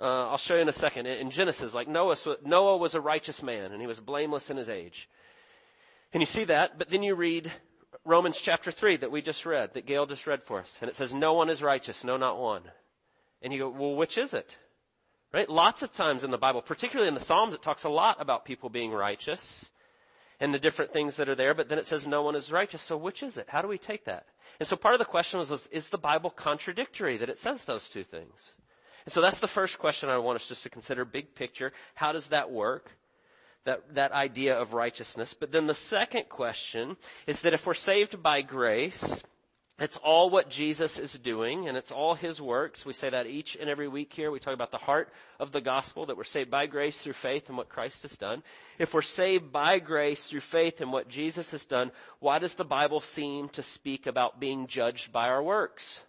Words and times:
Uh, 0.00 0.30
I'll 0.30 0.38
show 0.38 0.54
you 0.54 0.62
in 0.62 0.68
a 0.68 0.72
second. 0.72 1.06
In, 1.06 1.30
Genesis, 1.30 1.74
like 1.74 1.86
Noah, 1.86 2.16
Noah 2.44 2.78
was 2.78 2.94
a 2.94 3.00
righteous 3.00 3.42
man 3.42 3.72
and 3.72 3.80
he 3.80 3.86
was 3.86 4.00
blameless 4.00 4.48
in 4.48 4.56
his 4.56 4.68
age. 4.68 5.08
And 6.12 6.22
you 6.22 6.26
see 6.26 6.44
that, 6.44 6.78
but 6.78 6.88
then 6.88 7.02
you 7.02 7.14
read 7.14 7.52
Romans 8.04 8.40
chapter 8.40 8.70
3 8.70 8.96
that 8.96 9.10
we 9.10 9.20
just 9.20 9.44
read, 9.44 9.74
that 9.74 9.86
Gail 9.86 10.06
just 10.06 10.26
read 10.26 10.42
for 10.42 10.58
us. 10.58 10.78
And 10.80 10.88
it 10.88 10.96
says, 10.96 11.12
no 11.12 11.34
one 11.34 11.50
is 11.50 11.62
righteous, 11.62 12.02
no, 12.02 12.16
not 12.16 12.38
one. 12.38 12.62
And 13.42 13.52
you 13.52 13.58
go, 13.58 13.68
well, 13.68 13.94
which 13.94 14.16
is 14.16 14.32
it? 14.32 14.56
Right? 15.32 15.48
Lots 15.48 15.82
of 15.82 15.92
times 15.92 16.24
in 16.24 16.30
the 16.30 16.38
Bible, 16.38 16.62
particularly 16.62 17.08
in 17.08 17.14
the 17.14 17.20
Psalms, 17.20 17.54
it 17.54 17.62
talks 17.62 17.84
a 17.84 17.90
lot 17.90 18.20
about 18.20 18.44
people 18.44 18.70
being 18.70 18.92
righteous 18.92 19.70
and 20.40 20.54
the 20.54 20.58
different 20.58 20.92
things 20.92 21.16
that 21.16 21.28
are 21.28 21.34
there, 21.34 21.52
but 21.52 21.68
then 21.68 21.78
it 21.78 21.86
says 21.86 22.08
no 22.08 22.22
one 22.22 22.34
is 22.34 22.50
righteous. 22.50 22.80
So 22.80 22.96
which 22.96 23.22
is 23.22 23.36
it? 23.36 23.50
How 23.50 23.60
do 23.60 23.68
we 23.68 23.78
take 23.78 24.06
that? 24.06 24.24
And 24.58 24.66
so 24.66 24.76
part 24.76 24.94
of 24.94 24.98
the 24.98 25.04
question 25.04 25.38
was, 25.38 25.68
is 25.68 25.90
the 25.90 25.98
Bible 25.98 26.30
contradictory 26.30 27.18
that 27.18 27.28
it 27.28 27.38
says 27.38 27.64
those 27.64 27.90
two 27.90 28.02
things? 28.02 28.54
And 29.04 29.12
so 29.12 29.20
that's 29.20 29.40
the 29.40 29.48
first 29.48 29.78
question 29.78 30.08
I 30.08 30.18
want 30.18 30.36
us 30.36 30.48
just 30.48 30.62
to 30.64 30.70
consider, 30.70 31.04
big 31.04 31.34
picture. 31.34 31.72
How 31.94 32.12
does 32.12 32.28
that 32.28 32.50
work? 32.50 32.92
That, 33.64 33.94
that 33.94 34.12
idea 34.12 34.58
of 34.58 34.72
righteousness. 34.72 35.34
But 35.34 35.52
then 35.52 35.66
the 35.66 35.74
second 35.74 36.30
question 36.30 36.96
is 37.26 37.42
that 37.42 37.52
if 37.52 37.66
we're 37.66 37.74
saved 37.74 38.22
by 38.22 38.40
grace, 38.40 39.22
it's 39.80 39.96
all 39.96 40.28
what 40.28 40.50
Jesus 40.50 40.98
is 40.98 41.14
doing 41.14 41.66
and 41.66 41.74
it's 41.74 41.90
all 41.90 42.14
His 42.14 42.40
works. 42.40 42.84
We 42.84 42.92
say 42.92 43.08
that 43.08 43.26
each 43.26 43.56
and 43.58 43.70
every 43.70 43.88
week 43.88 44.12
here. 44.12 44.30
We 44.30 44.38
talk 44.38 44.52
about 44.52 44.72
the 44.72 44.78
heart 44.78 45.10
of 45.38 45.52
the 45.52 45.62
gospel 45.62 46.04
that 46.06 46.18
we're 46.18 46.24
saved 46.24 46.50
by 46.50 46.66
grace 46.66 47.00
through 47.00 47.14
faith 47.14 47.48
in 47.48 47.56
what 47.56 47.70
Christ 47.70 48.02
has 48.02 48.16
done. 48.18 48.42
If 48.78 48.92
we're 48.92 49.00
saved 49.00 49.50
by 49.50 49.78
grace 49.78 50.26
through 50.26 50.40
faith 50.40 50.82
in 50.82 50.90
what 50.90 51.08
Jesus 51.08 51.52
has 51.52 51.64
done, 51.64 51.92
why 52.18 52.38
does 52.38 52.54
the 52.54 52.64
Bible 52.64 53.00
seem 53.00 53.48
to 53.50 53.62
speak 53.62 54.06
about 54.06 54.38
being 54.38 54.66
judged 54.66 55.12
by 55.12 55.28
our 55.28 55.42
works? 55.42 56.02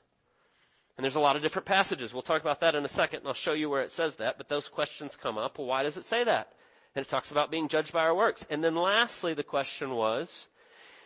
And 0.97 1.03
there's 1.03 1.15
a 1.15 1.21
lot 1.21 1.35
of 1.35 1.41
different 1.41 1.65
passages. 1.65 2.13
We'll 2.13 2.21
talk 2.21 2.41
about 2.41 2.59
that 2.59 2.75
in 2.75 2.85
a 2.85 2.89
second 2.89 3.19
and 3.19 3.27
I'll 3.27 3.33
show 3.33 3.53
you 3.53 3.69
where 3.69 3.81
it 3.81 3.91
says 3.91 4.17
that, 4.17 4.37
but 4.37 4.49
those 4.49 4.67
questions 4.67 5.15
come 5.15 5.37
up. 5.37 5.57
Well, 5.57 5.67
why 5.67 5.83
does 5.83 5.97
it 5.97 6.05
say 6.05 6.23
that? 6.23 6.53
And 6.95 7.05
it 7.05 7.09
talks 7.09 7.31
about 7.31 7.51
being 7.51 7.69
judged 7.69 7.93
by 7.93 8.01
our 8.01 8.15
works. 8.15 8.45
And 8.49 8.63
then 8.63 8.75
lastly, 8.75 9.33
the 9.33 9.43
question 9.43 9.91
was, 9.91 10.47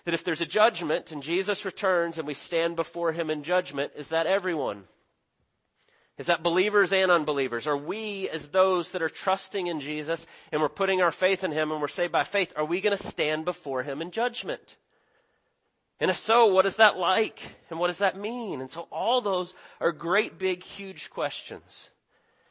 that 0.06 0.14
if 0.14 0.24
there's 0.24 0.42
a 0.42 0.46
judgment 0.46 1.12
and 1.12 1.22
Jesus 1.22 1.66
returns 1.66 2.18
and 2.18 2.28
we 2.28 2.36
stand 2.36 2.76
before 2.76 3.12
him 3.12 3.30
in 3.30 3.44
judgment, 3.44 3.92
is 3.96 4.10
that 4.10 4.28
everyone? 4.28 4.86
Is 6.18 6.28
that 6.28 6.44
believers 6.44 6.94
and 6.94 7.12
unbelievers? 7.12 7.68
Are 7.68 7.76
we, 7.76 8.30
as 8.30 8.48
those 8.48 8.92
that 8.92 9.02
are 9.02 9.10
trusting 9.10 9.68
in 9.68 9.82
Jesus 9.82 10.26
and 10.52 10.62
we're 10.62 10.70
putting 10.70 11.02
our 11.02 11.12
faith 11.12 11.44
in 11.44 11.52
Him 11.52 11.72
and 11.72 11.82
we're 11.82 11.90
saved 11.90 12.14
by 12.14 12.24
faith, 12.24 12.54
are 12.56 12.64
we 12.64 12.80
going 12.80 12.96
to 12.98 13.08
stand 13.08 13.44
before 13.44 13.84
Him 13.84 14.02
in 14.02 14.12
judgment? 14.12 14.78
And 16.00 16.12
if 16.12 16.18
so, 16.18 16.48
what 16.48 16.66
is 16.66 16.76
that 16.76 16.98
like? 16.98 17.40
And 17.70 17.80
what 17.80 17.88
does 17.88 18.00
that 18.00 18.18
mean? 18.18 18.62
And 18.62 18.70
so 18.70 18.88
all 18.92 19.22
those 19.22 19.54
are 19.80 19.92
great, 19.92 20.38
big, 20.38 20.64
huge 20.64 21.10
questions. 21.10 21.90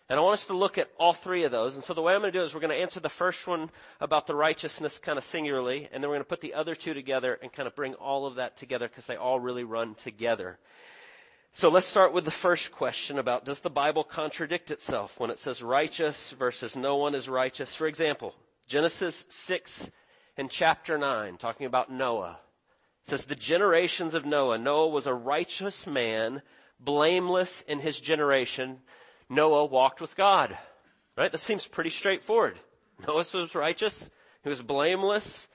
And 0.08 0.18
I 0.18 0.22
want 0.22 0.34
us 0.34 0.46
to 0.46 0.56
look 0.56 0.76
at 0.76 0.90
all 0.98 1.14
three 1.14 1.44
of 1.44 1.50
those. 1.50 1.74
And 1.74 1.84
so 1.84 1.94
the 1.94 2.02
way 2.02 2.14
I'm 2.14 2.20
going 2.20 2.32
to 2.32 2.38
do 2.38 2.44
is 2.44 2.54
we're 2.54 2.60
going 2.60 2.74
to 2.74 2.80
answer 2.80 3.00
the 3.00 3.08
first 3.08 3.46
one 3.46 3.70
about 4.00 4.26
the 4.26 4.34
righteousness 4.34 4.98
kind 4.98 5.16
of 5.16 5.24
singularly, 5.24 5.88
and 5.92 6.02
then 6.02 6.10
we're 6.10 6.16
going 6.16 6.24
to 6.24 6.28
put 6.28 6.42
the 6.42 6.54
other 6.54 6.74
two 6.74 6.92
together 6.92 7.38
and 7.42 7.52
kind 7.52 7.66
of 7.66 7.74
bring 7.74 7.94
all 7.94 8.26
of 8.26 8.34
that 8.34 8.56
together 8.56 8.86
because 8.86 9.06
they 9.06 9.16
all 9.16 9.40
really 9.40 9.64
run 9.64 9.94
together. 9.94 10.58
So 11.52 11.70
let's 11.70 11.86
start 11.86 12.12
with 12.12 12.24
the 12.24 12.30
first 12.30 12.72
question 12.72 13.18
about 13.18 13.44
does 13.44 13.60
the 13.60 13.70
Bible 13.70 14.04
contradict 14.04 14.70
itself 14.70 15.18
when 15.18 15.30
it 15.30 15.38
says 15.38 15.62
righteous 15.62 16.32
versus 16.32 16.76
no 16.76 16.96
one 16.96 17.14
is 17.14 17.28
righteous? 17.28 17.74
For 17.74 17.86
example, 17.86 18.34
Genesis 18.66 19.24
6 19.28 19.90
and 20.36 20.50
chapter 20.50 20.98
9, 20.98 21.36
talking 21.38 21.66
about 21.66 21.90
Noah. 21.90 22.40
It 23.04 23.10
says 23.10 23.26
the 23.26 23.34
generations 23.34 24.14
of 24.14 24.24
Noah. 24.24 24.56
Noah 24.56 24.88
was 24.88 25.06
a 25.06 25.12
righteous 25.12 25.86
man, 25.86 26.40
blameless 26.80 27.62
in 27.68 27.80
his 27.80 28.00
generation. 28.00 28.78
Noah 29.28 29.66
walked 29.66 30.00
with 30.00 30.16
God. 30.16 30.56
Right? 31.16 31.30
This 31.30 31.42
seems 31.42 31.66
pretty 31.66 31.90
straightforward. 31.90 32.58
Noah 33.06 33.24
was 33.34 33.54
righteous. 33.54 34.08
He 34.42 34.48
was 34.48 34.62
blameless. 34.62 35.48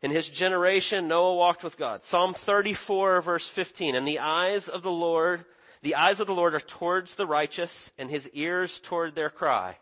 In 0.00 0.10
his 0.10 0.28
generation, 0.28 1.06
Noah 1.06 1.34
walked 1.34 1.62
with 1.62 1.76
God. 1.76 2.06
Psalm 2.06 2.32
34 2.32 3.20
verse 3.20 3.46
15. 3.46 3.94
And 3.94 4.08
the 4.08 4.20
eyes 4.20 4.66
of 4.66 4.82
the 4.82 4.90
Lord, 4.90 5.44
the 5.82 5.96
eyes 5.96 6.20
of 6.20 6.26
the 6.26 6.34
Lord 6.34 6.54
are 6.54 6.60
towards 6.60 7.16
the 7.16 7.26
righteous 7.26 7.92
and 7.98 8.10
his 8.10 8.28
ears 8.32 8.80
toward 8.80 9.14
their 9.14 9.30
cry. 9.30 9.76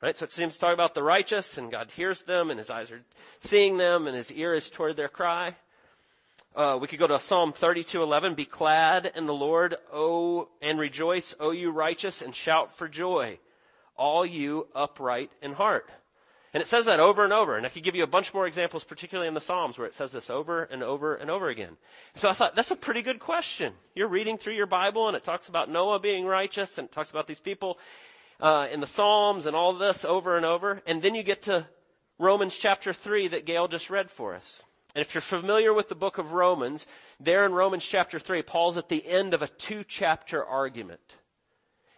Right? 0.00 0.16
So 0.16 0.24
it 0.24 0.32
seems 0.32 0.54
to 0.54 0.60
talk 0.60 0.74
about 0.74 0.94
the 0.94 1.02
righteous 1.02 1.58
and 1.58 1.72
God 1.72 1.90
hears 1.96 2.22
them 2.22 2.50
and 2.50 2.58
his 2.58 2.70
eyes 2.70 2.92
are 2.92 3.02
seeing 3.40 3.76
them 3.76 4.06
and 4.06 4.16
his 4.16 4.30
ear 4.30 4.54
is 4.54 4.70
toward 4.70 4.96
their 4.96 5.08
cry. 5.08 5.56
Uh, 6.54 6.78
we 6.80 6.86
could 6.86 7.00
go 7.00 7.06
to 7.08 7.18
Psalm 7.18 7.52
32:11. 7.52 8.36
Be 8.36 8.44
glad 8.44 9.10
in 9.16 9.26
the 9.26 9.34
Lord, 9.34 9.76
O 9.92 10.48
and 10.62 10.78
rejoice, 10.78 11.34
O 11.40 11.50
you 11.50 11.72
righteous, 11.72 12.22
and 12.22 12.34
shout 12.34 12.72
for 12.72 12.86
joy, 12.86 13.40
all 13.96 14.24
you 14.24 14.68
upright 14.72 15.32
in 15.42 15.54
heart. 15.54 15.90
And 16.52 16.60
it 16.60 16.68
says 16.68 16.84
that 16.84 17.00
over 17.00 17.24
and 17.24 17.32
over. 17.32 17.56
And 17.56 17.66
I 17.66 17.68
could 17.70 17.82
give 17.82 17.96
you 17.96 18.04
a 18.04 18.06
bunch 18.06 18.32
more 18.32 18.46
examples, 18.46 18.84
particularly 18.84 19.26
in 19.26 19.34
the 19.34 19.40
Psalms, 19.40 19.76
where 19.76 19.88
it 19.88 19.94
says 19.94 20.12
this 20.12 20.30
over 20.30 20.62
and 20.62 20.84
over 20.84 21.16
and 21.16 21.28
over 21.28 21.48
again. 21.48 21.76
So 22.14 22.28
I 22.28 22.32
thought 22.32 22.54
that's 22.54 22.70
a 22.70 22.76
pretty 22.76 23.02
good 23.02 23.18
question. 23.18 23.72
You're 23.96 24.06
reading 24.06 24.38
through 24.38 24.54
your 24.54 24.66
Bible, 24.66 25.08
and 25.08 25.16
it 25.16 25.24
talks 25.24 25.48
about 25.48 25.68
Noah 25.68 25.98
being 25.98 26.24
righteous, 26.24 26.78
and 26.78 26.86
it 26.86 26.92
talks 26.92 27.10
about 27.10 27.26
these 27.26 27.40
people 27.40 27.80
uh, 28.40 28.68
in 28.70 28.78
the 28.78 28.86
Psalms 28.86 29.46
and 29.46 29.56
all 29.56 29.72
this 29.72 30.04
over 30.04 30.36
and 30.36 30.46
over. 30.46 30.80
And 30.86 31.02
then 31.02 31.16
you 31.16 31.24
get 31.24 31.42
to 31.42 31.66
Romans 32.20 32.56
chapter 32.56 32.92
three 32.92 33.26
that 33.26 33.44
Gail 33.44 33.66
just 33.66 33.90
read 33.90 34.08
for 34.08 34.36
us. 34.36 34.62
And 34.94 35.02
if 35.02 35.14
you're 35.14 35.20
familiar 35.20 35.74
with 35.74 35.88
the 35.88 35.94
book 35.94 36.18
of 36.18 36.32
Romans, 36.32 36.86
there 37.18 37.44
in 37.44 37.52
Romans 37.52 37.84
chapter 37.84 38.18
3, 38.18 38.42
Paul's 38.42 38.76
at 38.76 38.88
the 38.88 39.06
end 39.06 39.34
of 39.34 39.42
a 39.42 39.48
two 39.48 39.82
chapter 39.82 40.44
argument. 40.44 41.16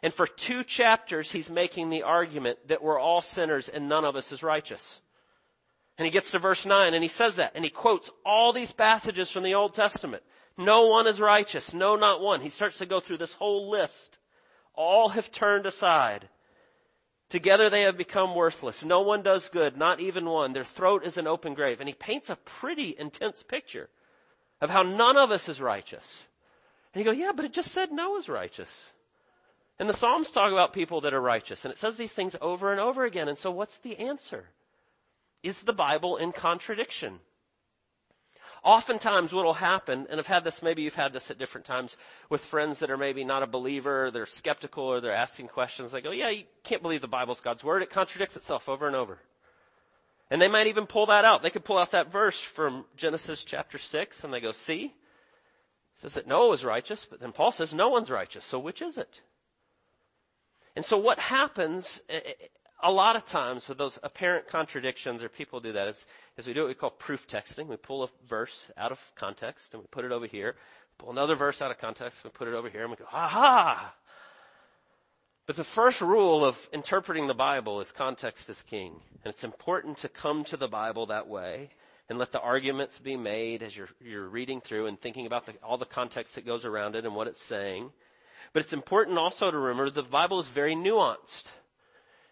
And 0.02 0.14
for 0.14 0.26
two 0.26 0.64
chapters, 0.64 1.32
he's 1.32 1.50
making 1.50 1.90
the 1.90 2.04
argument 2.04 2.68
that 2.68 2.82
we're 2.82 2.98
all 2.98 3.20
sinners 3.20 3.68
and 3.68 3.88
none 3.88 4.04
of 4.04 4.16
us 4.16 4.32
is 4.32 4.42
righteous. 4.42 5.00
And 5.98 6.04
he 6.04 6.10
gets 6.10 6.30
to 6.30 6.38
verse 6.38 6.64
9 6.64 6.94
and 6.94 7.02
he 7.02 7.08
says 7.08 7.36
that 7.36 7.52
and 7.54 7.64
he 7.64 7.70
quotes 7.70 8.10
all 8.24 8.52
these 8.52 8.72
passages 8.72 9.30
from 9.30 9.42
the 9.42 9.54
Old 9.54 9.74
Testament. 9.74 10.22
No 10.56 10.86
one 10.86 11.06
is 11.06 11.20
righteous. 11.20 11.74
No, 11.74 11.96
not 11.96 12.22
one. 12.22 12.40
He 12.40 12.48
starts 12.48 12.78
to 12.78 12.86
go 12.86 13.00
through 13.00 13.18
this 13.18 13.34
whole 13.34 13.68
list. 13.68 14.18
All 14.74 15.10
have 15.10 15.30
turned 15.30 15.66
aside. 15.66 16.28
Together 17.28 17.68
they 17.68 17.82
have 17.82 17.96
become 17.96 18.34
worthless. 18.34 18.84
No 18.84 19.00
one 19.00 19.22
does 19.22 19.48
good, 19.48 19.76
not 19.76 20.00
even 20.00 20.26
one. 20.26 20.52
Their 20.52 20.64
throat 20.64 21.04
is 21.04 21.16
an 21.16 21.26
open 21.26 21.54
grave. 21.54 21.80
And 21.80 21.88
he 21.88 21.94
paints 21.94 22.30
a 22.30 22.36
pretty 22.36 22.94
intense 22.98 23.42
picture 23.42 23.88
of 24.60 24.70
how 24.70 24.82
none 24.82 25.16
of 25.16 25.30
us 25.30 25.48
is 25.48 25.60
righteous. 25.60 26.24
And 26.94 27.04
you 27.04 27.10
go, 27.10 27.16
yeah, 27.16 27.32
but 27.34 27.44
it 27.44 27.52
just 27.52 27.72
said 27.72 27.90
Noah's 27.90 28.28
righteous. 28.28 28.90
And 29.78 29.88
the 29.88 29.94
Psalms 29.94 30.30
talk 30.30 30.52
about 30.52 30.72
people 30.72 31.00
that 31.02 31.12
are 31.12 31.20
righteous. 31.20 31.64
And 31.64 31.72
it 31.72 31.78
says 31.78 31.96
these 31.96 32.12
things 32.12 32.36
over 32.40 32.70
and 32.70 32.80
over 32.80 33.04
again. 33.04 33.28
And 33.28 33.36
so 33.36 33.50
what's 33.50 33.78
the 33.78 33.98
answer? 33.98 34.46
Is 35.42 35.62
the 35.62 35.72
Bible 35.72 36.16
in 36.16 36.32
contradiction? 36.32 37.18
Oftentimes 38.66 39.32
what 39.32 39.44
will 39.44 39.54
happen, 39.54 40.06
and 40.10 40.18
I've 40.18 40.26
had 40.26 40.42
this, 40.42 40.60
maybe 40.60 40.82
you've 40.82 40.96
had 40.96 41.12
this 41.12 41.30
at 41.30 41.38
different 41.38 41.64
times 41.64 41.96
with 42.28 42.44
friends 42.44 42.80
that 42.80 42.90
are 42.90 42.96
maybe 42.96 43.24
not 43.24 43.44
a 43.44 43.46
believer, 43.46 44.10
they're 44.10 44.26
skeptical 44.26 44.84
or 44.84 45.00
they're 45.00 45.12
asking 45.12 45.48
questions. 45.48 45.92
They 45.92 46.00
go, 46.00 46.10
yeah, 46.10 46.30
you 46.30 46.42
can't 46.64 46.82
believe 46.82 47.00
the 47.00 47.08
Bible's 47.08 47.40
God's 47.40 47.62
Word. 47.62 47.82
It 47.82 47.90
contradicts 47.90 48.36
itself 48.36 48.68
over 48.68 48.88
and 48.88 48.96
over. 48.96 49.18
And 50.30 50.42
they 50.42 50.48
might 50.48 50.66
even 50.66 50.86
pull 50.86 51.06
that 51.06 51.24
out. 51.24 51.44
They 51.44 51.50
could 51.50 51.64
pull 51.64 51.78
out 51.78 51.92
that 51.92 52.10
verse 52.10 52.40
from 52.40 52.84
Genesis 52.96 53.44
chapter 53.44 53.78
6 53.78 54.24
and 54.24 54.34
they 54.34 54.40
go, 54.40 54.50
see? 54.50 54.86
It 54.86 56.02
says 56.02 56.14
that 56.14 56.26
Noah 56.26 56.48
was 56.48 56.64
righteous, 56.64 57.06
but 57.08 57.20
then 57.20 57.30
Paul 57.30 57.52
says 57.52 57.72
no 57.72 57.88
one's 57.88 58.10
righteous. 58.10 58.44
So 58.44 58.58
which 58.58 58.82
is 58.82 58.98
it? 58.98 59.20
And 60.74 60.84
so 60.84 60.98
what 60.98 61.20
happens, 61.20 62.02
eh, 62.08 62.20
eh, 62.24 62.32
a 62.82 62.90
lot 62.90 63.16
of 63.16 63.24
times 63.24 63.68
with 63.68 63.78
those 63.78 63.98
apparent 64.02 64.48
contradictions, 64.48 65.22
or 65.22 65.28
people 65.28 65.60
do 65.60 65.72
that, 65.72 65.88
is, 65.88 66.06
is 66.36 66.46
we 66.46 66.52
do 66.52 66.60
what 66.60 66.68
we 66.68 66.74
call 66.74 66.90
proof 66.90 67.26
texting. 67.26 67.66
We 67.66 67.76
pull 67.76 68.02
a 68.02 68.08
verse 68.28 68.70
out 68.76 68.92
of 68.92 69.00
context 69.14 69.72
and 69.72 69.82
we 69.82 69.86
put 69.90 70.04
it 70.04 70.12
over 70.12 70.26
here. 70.26 70.56
Pull 70.98 71.10
another 71.10 71.34
verse 71.34 71.60
out 71.60 71.70
of 71.70 71.78
context, 71.78 72.20
and 72.22 72.32
we 72.32 72.36
put 72.36 72.48
it 72.48 72.54
over 72.54 72.70
here, 72.70 72.82
and 72.82 72.90
we 72.90 72.96
go, 72.96 73.04
aha! 73.12 73.94
But 75.46 75.56
the 75.56 75.64
first 75.64 76.00
rule 76.00 76.44
of 76.44 76.68
interpreting 76.72 77.26
the 77.26 77.34
Bible 77.34 77.80
is 77.80 77.92
context 77.92 78.48
is 78.50 78.62
king. 78.62 79.00
And 79.22 79.32
it's 79.32 79.44
important 79.44 79.98
to 79.98 80.08
come 80.08 80.44
to 80.44 80.56
the 80.56 80.68
Bible 80.68 81.06
that 81.06 81.28
way 81.28 81.70
and 82.08 82.18
let 82.18 82.32
the 82.32 82.40
arguments 82.40 82.98
be 82.98 83.16
made 83.16 83.62
as 83.62 83.76
you're, 83.76 83.88
you're 84.00 84.28
reading 84.28 84.60
through 84.60 84.86
and 84.86 85.00
thinking 85.00 85.26
about 85.26 85.46
the, 85.46 85.54
all 85.62 85.76
the 85.78 85.84
context 85.84 86.34
that 86.34 86.46
goes 86.46 86.64
around 86.64 86.96
it 86.96 87.04
and 87.04 87.14
what 87.14 87.28
it's 87.28 87.42
saying. 87.42 87.90
But 88.52 88.62
it's 88.62 88.72
important 88.72 89.18
also 89.18 89.50
to 89.50 89.58
remember 89.58 89.90
the 89.90 90.02
Bible 90.02 90.40
is 90.40 90.48
very 90.48 90.74
nuanced 90.74 91.44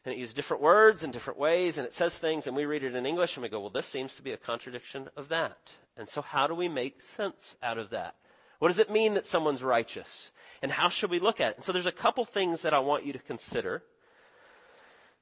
and 0.05 0.15
it 0.15 0.19
uses 0.19 0.35
different 0.35 0.62
words 0.62 1.03
in 1.03 1.11
different 1.11 1.39
ways 1.39 1.79
and 1.79 1.87
it 1.87 1.95
says 1.95 2.19
things 2.19 2.47
and 2.47 2.56
we 2.56 2.67
read 2.67 2.85
it 2.85 2.95
in 2.95 3.06
English 3.06 3.37
and 3.37 3.43
we 3.43 3.49
go, 3.49 3.61
well, 3.61 3.71
this 3.71 3.87
seems 3.87 4.15
to 4.15 4.23
be 4.23 4.33
a 4.33 4.37
contradiction 4.37 5.09
of 5.17 5.29
that. 5.29 5.73
And 5.97 6.09
so 6.09 6.21
how 6.21 6.47
do 6.47 6.55
we 6.55 6.69
make 6.69 7.01
sense 7.01 7.56
out 7.62 7.79
of 7.79 7.91
that? 7.91 8.17
What 8.59 8.69
does 8.69 8.79
it 8.79 8.91
mean 8.91 9.15
that 9.15 9.27
someone's 9.27 9.62
righteous? 9.62 10.31
And 10.62 10.73
how 10.73 10.89
should 10.89 11.11
we 11.11 11.19
look 11.19 11.41
at 11.41 11.53
it? 11.53 11.56
And 11.56 11.65
so 11.65 11.73
there's 11.73 11.87
a 11.87 11.93
couple 11.93 12.25
things 12.25 12.62
that 12.62 12.75
I 12.75 12.79
want 12.79 13.05
you 13.05 13.12
to 13.12 13.19
consider. 13.19 13.83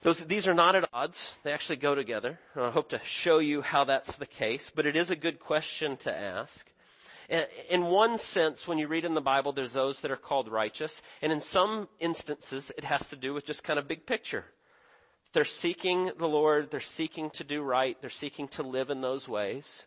Those, 0.02 0.20
these 0.20 0.48
are 0.48 0.54
not 0.54 0.74
at 0.74 0.88
odds. 0.92 1.38
They 1.42 1.52
actually 1.52 1.76
go 1.76 1.94
together. 1.94 2.38
And 2.54 2.64
I 2.64 2.70
hope 2.70 2.88
to 2.90 3.00
show 3.04 3.38
you 3.38 3.62
how 3.62 3.84
that's 3.84 4.16
the 4.16 4.26
case, 4.26 4.70
but 4.74 4.86
it 4.86 4.96
is 4.96 5.10
a 5.10 5.16
good 5.16 5.38
question 5.38 5.96
to 5.98 6.14
ask. 6.14 6.68
In 7.70 7.86
one 7.86 8.18
sense, 8.18 8.68
when 8.68 8.78
you 8.78 8.88
read 8.88 9.04
in 9.04 9.14
the 9.14 9.20
Bible, 9.20 9.52
there's 9.52 9.72
those 9.72 10.00
that 10.00 10.10
are 10.10 10.16
called 10.16 10.48
righteous. 10.48 11.02
And 11.22 11.32
in 11.32 11.40
some 11.40 11.88
instances, 11.98 12.72
it 12.76 12.84
has 12.84 13.08
to 13.08 13.16
do 13.16 13.32
with 13.32 13.46
just 13.46 13.64
kind 13.64 13.78
of 13.78 13.88
big 13.88 14.06
picture. 14.06 14.44
They're 15.32 15.44
seeking 15.44 16.12
the 16.18 16.28
Lord. 16.28 16.70
They're 16.70 16.80
seeking 16.80 17.30
to 17.30 17.44
do 17.44 17.62
right. 17.62 17.96
They're 18.00 18.10
seeking 18.10 18.48
to 18.48 18.62
live 18.62 18.90
in 18.90 19.00
those 19.00 19.28
ways. 19.28 19.86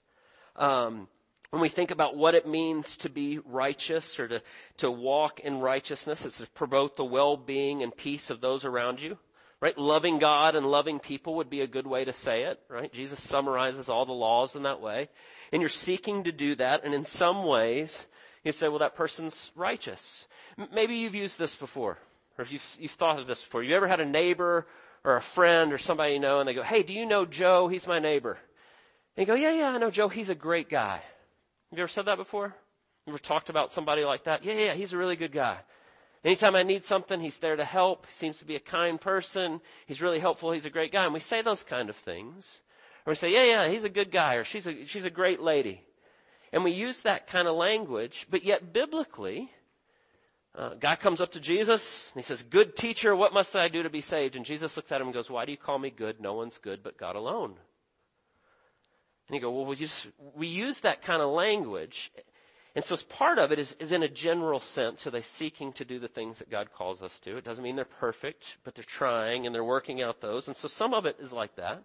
Um, 0.55 1.07
when 1.51 1.61
we 1.61 1.69
think 1.69 1.91
about 1.91 2.17
what 2.17 2.35
it 2.35 2.47
means 2.47 2.97
to 2.97 3.09
be 3.09 3.39
righteous 3.45 4.19
or 4.19 4.27
to, 4.27 4.41
to 4.77 4.91
walk 4.91 5.39
in 5.39 5.59
righteousness, 5.59 6.25
it's 6.25 6.39
to 6.39 6.47
promote 6.47 6.95
the 6.95 7.05
well-being 7.05 7.83
and 7.83 7.95
peace 7.95 8.29
of 8.29 8.41
those 8.41 8.65
around 8.65 9.01
you. 9.01 9.17
Right? 9.61 9.77
Loving 9.77 10.19
God 10.19 10.55
and 10.55 10.65
loving 10.65 10.99
people 10.99 11.35
would 11.35 11.49
be 11.49 11.61
a 11.61 11.67
good 11.67 11.87
way 11.87 12.03
to 12.05 12.13
say 12.13 12.43
it, 12.43 12.59
right? 12.67 12.91
Jesus 12.91 13.23
summarizes 13.23 13.87
all 13.87 14.05
the 14.05 14.11
laws 14.11 14.55
in 14.55 14.63
that 14.63 14.81
way. 14.81 15.09
And 15.51 15.61
you're 15.61 15.69
seeking 15.69 16.25
to 16.25 16.31
do 16.31 16.55
that, 16.55 16.83
and 16.83 16.93
in 16.93 17.05
some 17.05 17.45
ways, 17.45 18.05
you 18.43 18.51
say, 18.51 18.67
well, 18.67 18.79
that 18.79 18.95
person's 18.95 19.53
righteous. 19.55 20.27
Maybe 20.73 20.97
you've 20.97 21.15
used 21.15 21.39
this 21.39 21.55
before, 21.55 21.97
or 22.37 22.41
if 22.43 22.51
you've, 22.51 22.77
you've 22.79 22.91
thought 22.91 23.17
of 23.17 23.27
this 23.27 23.41
before. 23.41 23.63
You 23.63 23.75
ever 23.75 23.87
had 23.87 24.01
a 24.01 24.05
neighbor 24.05 24.67
or 25.05 25.15
a 25.15 25.21
friend 25.21 25.71
or 25.71 25.77
somebody 25.77 26.13
you 26.13 26.19
know, 26.19 26.39
and 26.39 26.49
they 26.49 26.53
go, 26.53 26.63
hey, 26.63 26.81
do 26.81 26.91
you 26.91 27.05
know 27.05 27.25
Joe? 27.25 27.67
He's 27.67 27.85
my 27.85 27.99
neighbor. 27.99 28.39
And 29.15 29.25
you 29.25 29.31
go, 29.31 29.39
yeah, 29.39 29.53
yeah, 29.53 29.69
I 29.69 29.77
know 29.77 29.91
Joe. 29.91 30.09
He's 30.09 30.29
a 30.29 30.35
great 30.35 30.67
guy. 30.67 30.95
Have 31.69 31.77
you 31.77 31.83
ever 31.83 31.87
said 31.87 32.05
that 32.05 32.17
before? 32.17 32.55
You 33.05 33.13
ever 33.13 33.19
talked 33.19 33.49
about 33.49 33.71
somebody 33.71 34.03
like 34.03 34.23
that? 34.23 34.43
Yeah, 34.43 34.55
yeah, 34.55 34.73
he's 34.73 34.93
a 34.93 34.97
really 34.97 35.15
good 35.15 35.31
guy. 35.31 35.57
Anytime 36.23 36.55
I 36.55 36.63
need 36.63 36.83
something, 36.83 37.21
he's 37.21 37.37
there 37.37 37.55
to 37.55 37.63
help. 37.63 38.07
He 38.07 38.13
seems 38.13 38.39
to 38.39 38.45
be 38.45 38.55
a 38.55 38.59
kind 38.59 38.99
person. 38.99 39.61
He's 39.85 40.01
really 40.01 40.17
helpful. 40.17 40.51
He's 40.51 40.65
a 40.65 40.71
great 40.71 40.91
guy. 40.91 41.05
And 41.05 41.13
we 41.13 41.19
say 41.19 41.43
those 41.43 41.61
kind 41.61 41.87
of 41.87 41.95
things. 41.95 42.61
Or 43.05 43.11
we 43.11 43.15
say, 43.15 43.31
yeah, 43.31 43.43
yeah, 43.43 43.69
he's 43.69 43.83
a 43.83 43.89
good 43.89 44.09
guy 44.09 44.35
or 44.35 44.43
she's 44.43 44.65
a, 44.65 44.87
she's 44.87 45.05
a 45.05 45.11
great 45.11 45.39
lady. 45.39 45.83
And 46.51 46.63
we 46.63 46.71
use 46.71 47.01
that 47.01 47.27
kind 47.27 47.47
of 47.47 47.55
language, 47.55 48.25
but 48.31 48.43
yet 48.43 48.73
biblically, 48.73 49.51
uh, 50.55 50.75
guy 50.75 50.95
comes 50.95 51.21
up 51.21 51.31
to 51.33 51.39
Jesus 51.39 52.11
and 52.13 52.23
he 52.23 52.25
says, 52.25 52.41
good 52.43 52.75
teacher, 52.75 53.15
what 53.15 53.33
must 53.33 53.55
I 53.55 53.67
do 53.67 53.83
to 53.83 53.89
be 53.89 54.01
saved? 54.01 54.35
And 54.35 54.45
Jesus 54.45 54.75
looks 54.75 54.91
at 54.91 55.01
him 55.01 55.07
and 55.07 55.13
goes, 55.13 55.29
why 55.29 55.45
do 55.45 55.51
you 55.51 55.57
call 55.57 55.79
me 55.79 55.89
good? 55.89 56.19
No 56.21 56.33
one's 56.33 56.57
good 56.57 56.83
but 56.83 56.97
God 56.97 57.15
alone. 57.15 57.55
And 59.27 59.35
you 59.35 59.41
go, 59.41 59.51
well, 59.51 59.65
we 59.65 59.75
just, 59.75 60.07
we 60.35 60.47
use 60.47 60.81
that 60.81 61.01
kind 61.01 61.21
of 61.21 61.29
language 61.29 62.11
and 62.75 62.83
so 62.83 62.97
part 62.97 63.39
of 63.39 63.53
it 63.53 63.59
is, 63.59 63.73
is 63.79 63.93
in 63.93 64.03
a 64.03 64.09
general 64.09 64.59
sense, 64.59 65.07
are 65.07 65.11
they 65.11 65.21
seeking 65.21 65.71
to 65.73 65.85
do 65.85 65.97
the 65.97 66.09
things 66.09 66.39
that 66.39 66.49
God 66.49 66.73
calls 66.73 67.01
us 67.01 67.19
to? 67.21 67.37
It 67.37 67.45
doesn't 67.45 67.63
mean 67.63 67.77
they're 67.77 67.85
perfect, 67.85 68.57
but 68.65 68.75
they're 68.75 68.83
trying 68.83 69.45
and 69.45 69.55
they're 69.55 69.63
working 69.63 70.03
out 70.03 70.19
those. 70.19 70.49
And 70.49 70.57
so 70.57 70.67
some 70.67 70.93
of 70.93 71.05
it 71.05 71.15
is 71.21 71.31
like 71.31 71.55
that. 71.55 71.83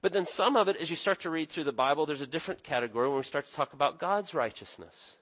But 0.00 0.14
then 0.14 0.24
some 0.24 0.56
of 0.56 0.68
it, 0.68 0.76
as 0.76 0.88
you 0.88 0.96
start 0.96 1.20
to 1.20 1.30
read 1.30 1.50
through 1.50 1.64
the 1.64 1.72
Bible, 1.72 2.06
there's 2.06 2.22
a 2.22 2.26
different 2.26 2.62
category 2.62 3.08
when 3.08 3.18
we 3.18 3.24
start 3.24 3.46
to 3.46 3.52
talk 3.52 3.74
about 3.74 3.98
God's 3.98 4.32
righteousness. 4.32 5.16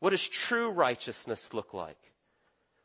What 0.00 0.10
does 0.10 0.26
true 0.26 0.70
righteousness 0.70 1.52
look 1.52 1.74
like? 1.74 2.12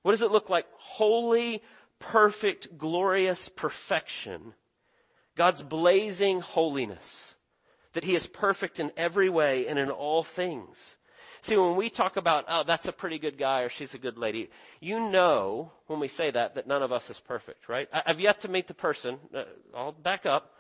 What 0.02 0.12
does 0.12 0.22
it 0.22 0.32
look 0.32 0.50
like? 0.50 0.66
Holy, 0.78 1.62
perfect, 2.00 2.78
glorious 2.78 3.50
perfection. 3.50 4.54
God's 5.36 5.62
blazing 5.62 6.42
holiness. 6.42 7.36
That 7.94 8.04
He 8.04 8.16
is 8.16 8.28
perfect 8.28 8.80
in 8.80 8.92
every 8.98 9.30
way 9.30 9.68
and 9.68 9.78
in 9.78 9.92
all 9.92 10.24
things. 10.24 10.98
See, 11.42 11.58
when 11.58 11.76
we 11.76 11.90
talk 11.90 12.16
about, 12.16 12.46
oh, 12.48 12.64
that's 12.64 12.88
a 12.88 12.94
pretty 12.94 13.20
good 13.20 13.38
guy 13.38 13.62
or 13.64 13.70
she's 13.70 13.94
a 13.94 13.98
good 13.98 14.18
lady, 14.18 14.50
you 14.80 15.10
know 15.10 15.74
when 15.88 16.00
we 16.00 16.08
say 16.08 16.32
that, 16.32 16.56
that 16.56 16.68
none 16.68 16.82
of 16.82 16.94
us 16.94 17.10
is 17.10 17.20
perfect, 17.20 17.68
right? 17.68 17.90
I've 17.92 18.22
yet 18.22 18.40
to 18.42 18.48
meet 18.48 18.68
the 18.68 18.74
person. 18.74 19.20
Uh, 19.36 19.44
I'll 19.76 19.92
back 19.92 20.26
up. 20.26 20.53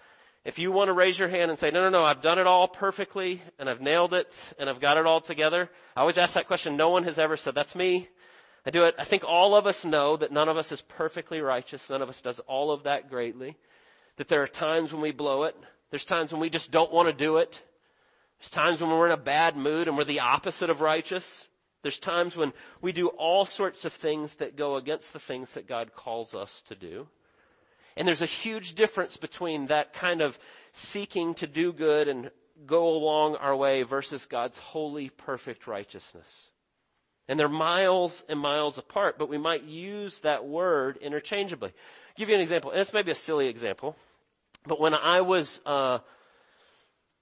If 0.45 0.60
you 0.60 0.74
want 0.74 0.90
to 0.90 0.94
raise 0.94 1.18
your 1.18 1.30
hand 1.30 1.51
and 1.51 1.57
say, 1.57 1.72
no, 1.72 1.84
no, 1.84 1.90
no, 1.90 2.04
I've 2.04 2.22
done 2.22 2.38
it 2.38 2.48
all 2.48 2.68
perfectly 2.68 3.42
and 3.57 3.69
I've 3.69 3.80
nailed 3.80 4.13
it 4.13 4.54
and 4.60 4.69
I've 4.69 4.81
got 4.81 4.98
it 4.98 5.06
all 5.06 5.22
together. 5.22 5.69
I 5.95 6.01
always 6.01 6.18
ask 6.18 6.34
that 6.34 6.48
question. 6.48 6.75
No 6.75 6.90
one 6.90 7.04
has 7.06 7.18
ever 7.18 7.38
said, 7.38 7.56
that's 7.56 7.75
me. 7.75 8.10
I 8.66 8.69
do 8.69 8.84
it. 8.84 8.95
I 8.98 9.06
think 9.06 9.24
all 9.25 9.56
of 9.56 9.68
us 9.68 9.86
know 9.86 10.18
that 10.18 10.34
none 10.34 10.50
of 10.50 10.57
us 10.57 10.72
is 10.74 10.81
perfectly 10.81 11.40
righteous. 11.40 11.90
None 11.90 12.01
of 12.01 12.10
us 12.10 12.22
does 12.22 12.40
all 12.42 12.72
of 12.72 12.84
that 12.84 13.10
greatly. 13.10 13.57
That 14.18 14.28
there 14.28 14.44
are 14.44 14.48
times 14.48 14.92
when 14.92 15.01
we 15.01 15.12
blow 15.12 15.44
it. 15.44 15.56
There's 15.92 16.06
times 16.06 16.34
when 16.34 16.42
we 16.42 16.50
just 16.50 16.72
don't 16.72 16.92
want 16.92 17.07
to 17.07 17.13
do 17.13 17.38
it. 17.38 17.62
There's 18.39 18.50
times 18.50 18.81
when 18.81 18.89
we're 18.89 19.07
in 19.07 19.13
a 19.13 19.18
bad 19.18 19.56
mood 19.56 19.88
and 19.88 19.98
we're 19.98 20.04
the 20.04 20.19
opposite 20.19 20.69
of 20.69 20.81
righteous. 20.81 21.48
There's 21.84 22.00
times 22.00 22.36
when 22.36 22.51
we 22.81 22.92
do 22.92 23.07
all 23.07 23.46
sorts 23.46 23.86
of 23.86 23.94
things 23.94 24.36
that 24.36 24.57
go 24.57 24.75
against 24.75 25.13
the 25.13 25.19
things 25.19 25.54
that 25.54 25.68
God 25.68 25.94
calls 25.96 26.34
us 26.34 26.62
to 26.68 26.75
do. 26.75 27.07
And 27.95 28.07
there's 28.07 28.22
a 28.22 28.28
huge 28.28 28.74
difference 28.74 29.18
between 29.18 29.68
that 29.68 29.94
kind 29.94 30.22
of 30.22 30.40
seeking 30.72 31.34
to 31.36 31.48
do 31.48 31.72
good 31.72 32.07
and 32.07 32.31
go 32.66 32.88
along 32.88 33.36
our 33.36 33.56
way 33.56 33.84
versus 33.84 34.25
God's 34.25 34.57
holy, 34.57 35.10
perfect 35.10 35.68
righteousness. 35.68 36.50
And 37.28 37.40
they're 37.40 37.50
miles 37.50 38.25
and 38.28 38.40
miles 38.40 38.78
apart, 38.78 39.18
but 39.18 39.30
we 39.30 39.38
might 39.38 39.63
use 39.63 40.19
that 40.19 40.45
word 40.45 40.98
interchangeably. 40.98 41.69
I'll 41.69 42.13
give 42.18 42.30
you 42.30 42.36
an 42.36 42.42
example, 42.42 42.72
and 42.72 42.80
this 42.80 42.94
may 42.94 43.01
be 43.01 43.12
a 43.12 43.16
silly 43.16 43.48
example, 43.48 43.96
but 44.66 44.80
when 44.80 44.94
I 44.94 45.22
was 45.22 45.62
uh, 45.66 46.00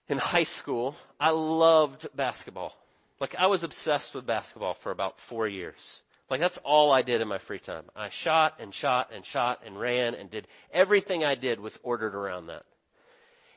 in 0.08 0.18
high 0.18 0.44
school, 0.44 0.96
I 1.20 1.30
loved 1.30 2.08
basketball. 2.16 2.76
Like 3.20 3.36
I 3.36 3.48
was 3.48 3.64
obsessed 3.64 4.16
with 4.16 4.26
basketball 4.26 4.74
for 4.74 4.92
about 4.92 5.20
four 5.20 5.48
years. 5.48 6.02
Like 6.32 6.40
that's 6.40 6.58
all 6.60 6.94
I 6.94 7.02
did 7.02 7.20
in 7.20 7.28
my 7.28 7.40
free 7.40 7.60
time. 7.60 7.84
I 7.94 8.08
shot 8.08 8.56
and 8.58 8.74
shot 8.74 9.12
and 9.14 9.26
shot 9.26 9.64
and 9.66 9.78
ran 9.78 10.16
and 10.16 10.30
did 10.30 10.48
everything 10.72 11.26
I 11.26 11.36
did 11.36 11.60
was 11.60 11.78
ordered 11.84 12.16
around 12.16 12.48
that. 12.48 12.64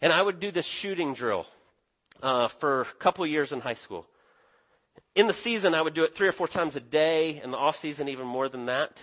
And 0.02 0.12
I 0.12 0.20
would 0.20 0.40
do 0.40 0.50
this 0.50 0.66
shooting 0.66 1.14
drill 1.14 1.46
uh, 2.20 2.48
for 2.48 2.80
a 2.80 2.84
couple 2.98 3.24
years 3.28 3.52
in 3.52 3.60
high 3.60 3.74
school. 3.74 4.08
In 5.14 5.28
the 5.28 5.32
season, 5.32 5.72
I 5.72 5.82
would 5.82 5.94
do 5.94 6.02
it 6.02 6.16
three 6.16 6.26
or 6.26 6.32
four 6.32 6.48
times 6.48 6.74
a 6.74 6.80
day. 6.80 7.40
In 7.40 7.52
the 7.52 7.56
off 7.56 7.76
season, 7.76 8.08
even 8.08 8.26
more 8.26 8.48
than 8.48 8.66
that. 8.66 9.00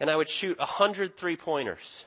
And 0.00 0.08
I 0.08 0.16
would 0.16 0.30
shoot 0.30 0.56
a 0.58 0.64
hundred 0.64 1.18
three 1.18 1.36
pointers. 1.36 2.06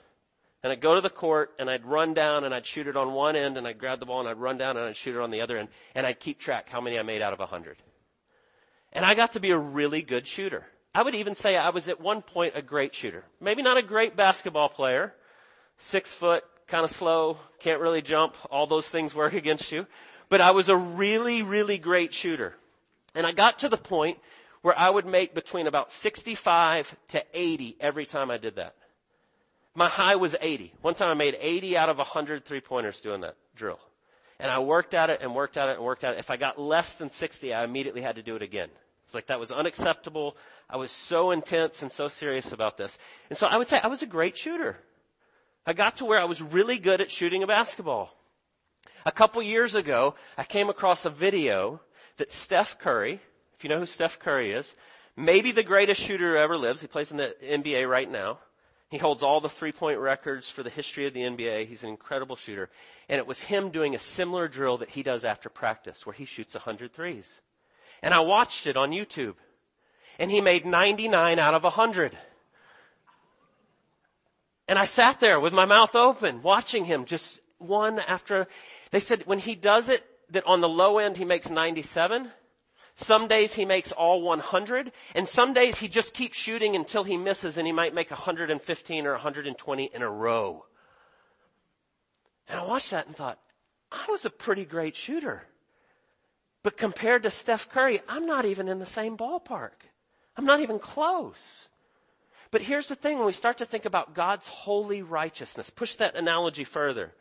And 0.63 0.74
I'd 0.74 0.81
go 0.81 0.95
to 0.95 1.01
the 1.01 1.12
court 1.12 1.54
and 1.59 1.69
I'd 1.69 1.86
run 1.86 2.15
down 2.15 2.44
and 2.45 2.54
I'd 2.54 2.65
shoot 2.65 2.88
it 2.88 2.98
on 2.98 3.13
one 3.13 3.36
end 3.36 3.59
and 3.59 3.68
I'd 3.68 3.77
grab 3.77 4.00
the 4.00 4.07
ball 4.07 4.21
and 4.21 4.27
I'd 4.27 4.38
run 4.38 4.57
down 4.57 4.75
and 4.75 4.88
I'd 4.88 4.98
shoot 4.98 5.15
it 5.15 5.21
on 5.21 5.30
the 5.30 5.42
other 5.42 5.59
end 5.59 5.69
and 5.94 6.04
I'd 6.07 6.19
keep 6.19 6.39
track 6.39 6.68
how 6.68 6.81
many 6.81 6.98
I 6.98 7.04
made 7.04 7.21
out 7.21 7.33
of 7.33 7.39
a 7.39 7.45
hundred. 7.45 7.77
And 8.98 9.06
I 9.06 9.14
got 9.14 9.34
to 9.34 9.40
be 9.40 9.52
a 9.52 9.58
really 9.60 10.02
good 10.02 10.26
shooter. 10.26 10.66
I 10.96 11.04
would 11.04 11.14
even 11.14 11.36
say 11.36 11.56
I 11.56 11.70
was 11.70 11.88
at 11.88 12.02
one 12.02 12.24
point 12.24 12.54
a 12.56 12.64
great 12.64 12.96
shooter. 12.96 13.24
Maybe 13.40 13.62
not 13.62 13.78
a 13.78 13.84
great 13.84 14.16
basketball 14.16 14.70
player. 14.70 15.14
Six 15.78 16.12
foot, 16.12 16.44
kind 16.66 16.84
of 16.84 16.90
slow, 16.90 17.38
can't 17.60 17.80
really 17.80 18.02
jump. 18.02 18.36
All 18.50 18.66
those 18.66 18.88
things 18.88 19.14
work 19.14 19.34
against 19.44 19.72
you. 19.72 19.86
But 20.30 20.42
I 20.42 20.50
was 20.50 20.68
a 20.68 20.76
really, 20.76 21.44
really 21.44 21.78
great 21.78 22.12
shooter. 22.12 22.56
And 23.14 23.28
I 23.28 23.34
got 23.34 23.60
to 23.60 23.70
the 23.70 23.78
point 23.78 24.18
where 24.64 24.76
I 24.76 24.90
would 24.90 25.06
make 25.06 25.36
between 25.36 25.68
about 25.68 25.92
65 25.92 26.96
to 27.10 27.24
80 27.36 27.78
every 27.80 28.08
time 28.08 28.32
I 28.32 28.38
did 28.38 28.56
that. 28.56 28.74
My 29.76 29.90
high 29.90 30.16
was 30.16 30.36
80. 30.42 30.74
One 30.82 30.96
time 30.96 31.10
I 31.10 31.14
made 31.14 31.38
80 31.40 31.78
out 31.78 31.90
of 31.90 32.00
100 32.00 32.45
three 32.45 32.62
pointers 32.62 33.00
doing 33.00 33.21
that 33.21 33.36
drill. 33.56 33.80
And 34.40 34.50
I 34.50 34.57
worked 34.57 34.95
at 34.95 35.12
it 35.12 35.21
and 35.21 35.36
worked 35.36 35.56
at 35.56 35.69
it 35.69 35.76
and 35.76 35.86
worked 35.86 36.04
at 36.04 36.16
it. 36.16 36.19
If 36.19 36.31
I 36.31 36.38
got 36.38 36.60
less 36.60 36.94
than 36.94 37.12
60, 37.12 37.54
I 37.54 37.64
immediately 37.64 38.02
had 38.02 38.16
to 38.16 38.24
do 38.24 38.36
it 38.36 38.42
again. 38.42 38.69
It's 39.07 39.16
like 39.16 39.28
that 39.28 39.40
was 39.40 39.52
unacceptable. 39.52 40.35
I 40.69 40.76
was 40.76 40.92
so 40.92 41.31
intense 41.31 41.81
and 41.81 41.90
so 41.90 42.09
serious 42.09 42.52
about 42.52 42.78
this. 42.78 42.99
And 43.30 43.37
so 43.37 43.47
I 43.47 43.57
would 43.57 43.69
say 43.69 43.80
I 43.81 43.87
was 43.87 44.02
a 44.02 44.06
great 44.06 44.35
shooter. 44.35 44.78
I 45.66 45.71
got 45.71 45.97
to 45.97 46.06
where 46.06 46.19
I 46.19 46.26
was 46.26 46.42
really 46.42 46.78
good 46.78 46.99
at 46.99 47.09
shooting 47.09 47.42
a 47.42 47.47
basketball. 47.47 48.14
A 49.06 49.11
couple 49.11 49.42
years 49.42 49.76
ago, 49.76 50.16
I 50.37 50.44
came 50.44 50.69
across 50.69 51.06
a 51.06 51.09
video 51.09 51.80
that 52.18 52.33
Steph 52.33 52.80
Curry, 52.80 53.21
if 53.56 53.64
you 53.64 53.69
know 53.69 53.80
who 53.80 53.85
Steph 53.85 54.19
Curry 54.19 54.52
is, 54.52 54.76
maybe 55.16 55.54
the 55.54 55.64
greatest 55.64 56.02
shooter 56.02 56.33
who 56.33 56.37
ever 56.37 56.57
lives. 56.57 56.81
He 56.81 56.87
plays 56.87 57.09
in 57.09 57.18
the 57.18 57.33
NBA 57.42 57.90
right 57.90 58.11
now. 58.11 58.40
He 58.90 58.97
holds 58.97 59.23
all 59.23 59.40
the 59.40 59.49
three 59.49 59.71
point 59.71 59.99
records 59.99 60.49
for 60.49 60.64
the 60.64 60.69
history 60.69 61.07
of 61.07 61.14
the 61.14 61.21
NBA. 61.21 61.68
He's 61.68 61.83
an 61.83 61.90
incredible 61.90 62.35
shooter. 62.35 62.69
And 63.07 63.19
it 63.19 63.28
was 63.28 63.44
him 63.44 63.69
doing 63.69 63.95
a 63.95 63.99
similar 63.99 64.49
drill 64.49 64.78
that 64.80 64.90
he 64.90 65.04
does 65.04 65.23
after 65.23 65.49
practice 65.49 66.06
where 66.06 66.14
he 66.14 66.26
shoots 66.26 66.56
100 66.56 66.92
threes. 66.92 67.40
And 68.01 68.13
I 68.13 68.19
watched 68.19 68.68
it 68.68 68.77
on 68.77 68.92
YouTube. 68.92 69.35
And 70.19 70.31
he 70.31 70.42
made 70.42 70.66
99 70.66 71.39
out 71.39 71.54
of 71.54 71.63
100. 71.63 72.18
And 74.68 74.77
I 74.77 74.85
sat 74.85 75.19
there 75.19 75.39
with 75.39 75.54
my 75.54 75.66
mouth 75.66 75.95
open 75.95 76.42
watching 76.42 76.85
him 76.85 77.06
just 77.06 77.39
one 77.57 77.99
after, 77.99 78.47
they 78.92 78.99
said 78.99 79.23
when 79.25 79.39
he 79.39 79.56
does 79.56 79.89
it, 79.89 80.06
that 80.31 80.45
on 80.45 80.61
the 80.61 80.69
low 80.69 80.97
end 80.97 81.18
he 81.18 81.25
makes 81.25 81.49
97. 81.49 82.31
Some 82.95 83.27
days 83.27 83.54
he 83.54 83.63
makes 83.63 83.92
all 83.92 84.21
100, 84.23 84.92
and 85.13 85.27
some 85.27 85.54
days 85.54 85.77
he 85.77 85.87
just 85.87 86.13
keeps 86.13 86.35
shooting 86.35 86.75
until 86.75 87.04
he 87.04 87.16
misses 87.16 87.57
and 87.57 87.68
he 87.68 87.71
might 87.71 87.94
make 87.94 88.09
115 88.09 89.06
or 89.06 89.11
120 89.11 89.92
in 89.94 90.01
a 90.01 90.09
row. 90.09 90.66
And 92.49 92.59
I 92.59 92.66
watched 92.66 92.92
that 92.92 93.07
and 93.07 93.16
thought, 93.16 93.39
I 93.92 94.06
was 94.09 94.25
a 94.25 94.30
pretty 94.30 94.66
great 94.66 94.95
shooter. 94.95 95.44
But 96.64 96.78
compared 96.78 97.23
to 97.23 97.31
Steph 97.31 97.69
Curry, 97.69 98.02
I'm 98.07 98.26
not 98.26 98.45
even 98.45 98.68
in 98.68 98.80
the 98.80 98.85
same 98.85 99.18
ballpark. 99.18 99.90
I'm 100.35 100.45
not 100.45 100.59
even 100.59 100.80
close. 100.80 101.69
But 102.52 102.61
here's 102.61 102.87
the 102.87 102.95
thing, 102.95 103.18
when 103.18 103.28
we 103.28 103.33
start 103.33 103.57
to 103.57 103.66
think 103.66 103.85
about 103.85 104.14
God's 104.14 104.47
holy 104.47 105.02
righteousness, 105.02 105.69
push 105.69 105.95
that 105.95 106.16
analogy 106.16 106.64
further. 106.64 107.14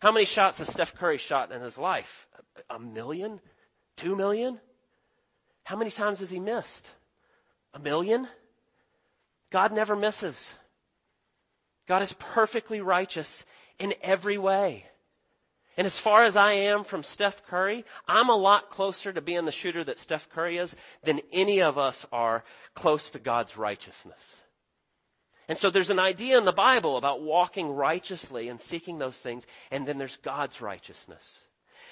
How 0.00 0.12
many 0.12 0.24
shots 0.24 0.58
has 0.58 0.68
Steph 0.68 0.94
Curry 0.94 1.18
shot 1.18 1.52
in 1.52 1.60
his 1.60 1.76
life? 1.76 2.28
A 2.68 2.78
million? 2.78 3.40
Two 3.96 4.16
million? 4.16 4.60
How 5.64 5.76
many 5.76 5.90
times 5.90 6.20
has 6.20 6.30
he 6.30 6.40
missed? 6.40 6.90
A 7.74 7.78
million? 7.78 8.28
God 9.50 9.72
never 9.72 9.96
misses. 9.96 10.54
God 11.86 12.02
is 12.02 12.12
perfectly 12.14 12.80
righteous 12.80 13.44
in 13.78 13.94
every 14.00 14.38
way. 14.38 14.86
And 15.80 15.86
as 15.86 15.98
far 15.98 16.24
as 16.24 16.36
I 16.36 16.52
am 16.52 16.84
from 16.84 17.02
Steph 17.02 17.46
Curry, 17.46 17.86
I'm 18.06 18.28
a 18.28 18.36
lot 18.36 18.68
closer 18.68 19.14
to 19.14 19.22
being 19.22 19.46
the 19.46 19.50
shooter 19.50 19.82
that 19.84 19.98
Steph 19.98 20.28
Curry 20.28 20.58
is 20.58 20.76
than 21.04 21.22
any 21.32 21.62
of 21.62 21.78
us 21.78 22.04
are 22.12 22.44
close 22.74 23.08
to 23.12 23.18
God's 23.18 23.56
righteousness. 23.56 24.42
And 25.48 25.56
so 25.56 25.70
there's 25.70 25.88
an 25.88 25.98
idea 25.98 26.36
in 26.36 26.44
the 26.44 26.52
Bible 26.52 26.98
about 26.98 27.22
walking 27.22 27.70
righteously 27.70 28.50
and 28.50 28.60
seeking 28.60 28.98
those 28.98 29.16
things, 29.16 29.46
and 29.70 29.86
then 29.86 29.96
there's 29.96 30.18
God's 30.18 30.60
righteousness. 30.60 31.44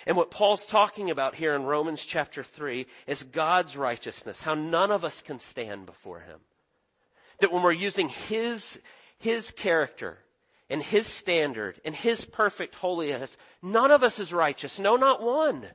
And 0.04 0.18
what 0.18 0.30
Paul's 0.30 0.66
talking 0.66 1.10
about 1.10 1.36
here 1.36 1.54
in 1.54 1.62
Romans 1.62 2.04
chapter 2.04 2.44
3 2.44 2.86
is 3.06 3.22
God's 3.22 3.74
righteousness, 3.74 4.42
how 4.42 4.52
none 4.52 4.90
of 4.90 5.02
us 5.02 5.22
can 5.22 5.38
stand 5.38 5.86
before 5.86 6.20
Him. 6.20 6.40
That 7.40 7.52
when 7.52 7.62
we're 7.62 7.72
using 7.72 8.10
His, 8.10 8.82
His 9.16 9.50
character 9.50 10.18
and 10.70 10.82
His 10.82 11.06
standard 11.06 11.80
and 11.84 11.94
His 11.94 12.24
perfect 12.24 12.74
holiness, 12.74 13.36
none 13.62 13.90
of 13.90 14.02
us 14.02 14.18
is 14.18 14.32
righteous. 14.32 14.78
No, 14.78 14.96
not 14.96 15.22
one. 15.22 15.66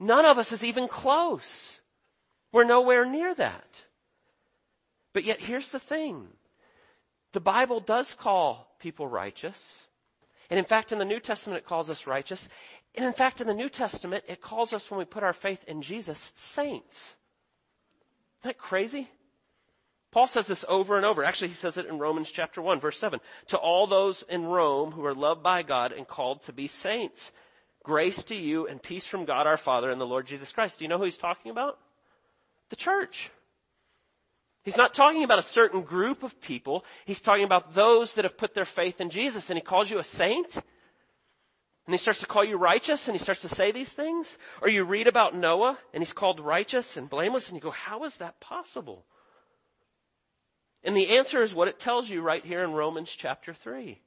None 0.00 0.24
of 0.24 0.38
us 0.38 0.52
is 0.52 0.62
even 0.62 0.88
close. 0.88 1.80
We're 2.52 2.64
nowhere 2.64 3.04
near 3.04 3.34
that. 3.34 3.84
But 5.12 5.24
yet 5.24 5.40
here's 5.40 5.70
the 5.70 5.78
thing. 5.78 6.28
The 7.32 7.40
Bible 7.40 7.80
does 7.80 8.14
call 8.14 8.76
people 8.78 9.08
righteous. 9.08 9.82
And 10.50 10.58
in 10.58 10.64
fact, 10.64 10.92
in 10.92 10.98
the 10.98 11.04
New 11.04 11.20
Testament, 11.20 11.58
it 11.58 11.66
calls 11.66 11.88
us 11.88 12.06
righteous. 12.06 12.48
And 12.94 13.04
in 13.04 13.12
fact, 13.12 13.40
in 13.40 13.46
the 13.46 13.54
New 13.54 13.68
Testament, 13.68 14.24
it 14.28 14.40
calls 14.40 14.72
us, 14.72 14.90
when 14.90 14.98
we 14.98 15.04
put 15.04 15.22
our 15.22 15.32
faith 15.32 15.64
in 15.66 15.82
Jesus, 15.82 16.32
saints. 16.36 17.14
Isn't 18.42 18.50
that 18.50 18.58
crazy? 18.58 19.08
Paul 20.14 20.28
says 20.28 20.46
this 20.46 20.64
over 20.68 20.96
and 20.96 21.04
over. 21.04 21.24
Actually, 21.24 21.48
he 21.48 21.54
says 21.54 21.76
it 21.76 21.86
in 21.86 21.98
Romans 21.98 22.30
chapter 22.30 22.62
1, 22.62 22.78
verse 22.78 23.00
7. 23.00 23.18
To 23.48 23.56
all 23.56 23.88
those 23.88 24.22
in 24.28 24.44
Rome 24.44 24.92
who 24.92 25.04
are 25.04 25.12
loved 25.12 25.42
by 25.42 25.64
God 25.64 25.90
and 25.90 26.06
called 26.06 26.44
to 26.44 26.52
be 26.52 26.68
saints, 26.68 27.32
grace 27.82 28.22
to 28.26 28.36
you 28.36 28.68
and 28.68 28.80
peace 28.80 29.08
from 29.08 29.24
God 29.24 29.48
our 29.48 29.56
Father 29.56 29.90
and 29.90 30.00
the 30.00 30.06
Lord 30.06 30.28
Jesus 30.28 30.52
Christ. 30.52 30.78
Do 30.78 30.84
you 30.84 30.88
know 30.88 30.98
who 30.98 31.04
he's 31.04 31.18
talking 31.18 31.50
about? 31.50 31.80
The 32.70 32.76
church. 32.76 33.32
He's 34.62 34.76
not 34.76 34.94
talking 34.94 35.24
about 35.24 35.40
a 35.40 35.42
certain 35.42 35.80
group 35.80 36.22
of 36.22 36.40
people. 36.40 36.84
He's 37.06 37.20
talking 37.20 37.42
about 37.42 37.74
those 37.74 38.14
that 38.14 38.24
have 38.24 38.38
put 38.38 38.54
their 38.54 38.64
faith 38.64 39.00
in 39.00 39.10
Jesus. 39.10 39.50
And 39.50 39.58
he 39.58 39.64
calls 39.64 39.90
you 39.90 39.98
a 39.98 40.04
saint. 40.04 40.54
And 40.54 41.92
he 41.92 41.98
starts 41.98 42.20
to 42.20 42.26
call 42.26 42.44
you 42.44 42.56
righteous 42.56 43.08
and 43.08 43.16
he 43.16 43.22
starts 43.22 43.40
to 43.40 43.48
say 43.48 43.72
these 43.72 43.90
things. 43.90 44.38
Or 44.62 44.68
you 44.68 44.84
read 44.84 45.08
about 45.08 45.34
Noah 45.34 45.76
and 45.92 46.04
he's 46.04 46.12
called 46.12 46.38
righteous 46.38 46.96
and 46.96 47.10
blameless 47.10 47.48
and 47.48 47.56
you 47.56 47.60
go, 47.60 47.72
how 47.72 48.04
is 48.04 48.18
that 48.18 48.38
possible? 48.38 49.06
And 50.84 50.96
the 50.96 51.16
answer 51.16 51.42
is 51.42 51.54
what 51.54 51.68
it 51.68 51.78
tells 51.78 52.10
you 52.10 52.20
right 52.20 52.44
here 52.44 52.62
in 52.62 52.72
Romans 52.72 53.10
chapter 53.10 53.54
3. 53.54 53.98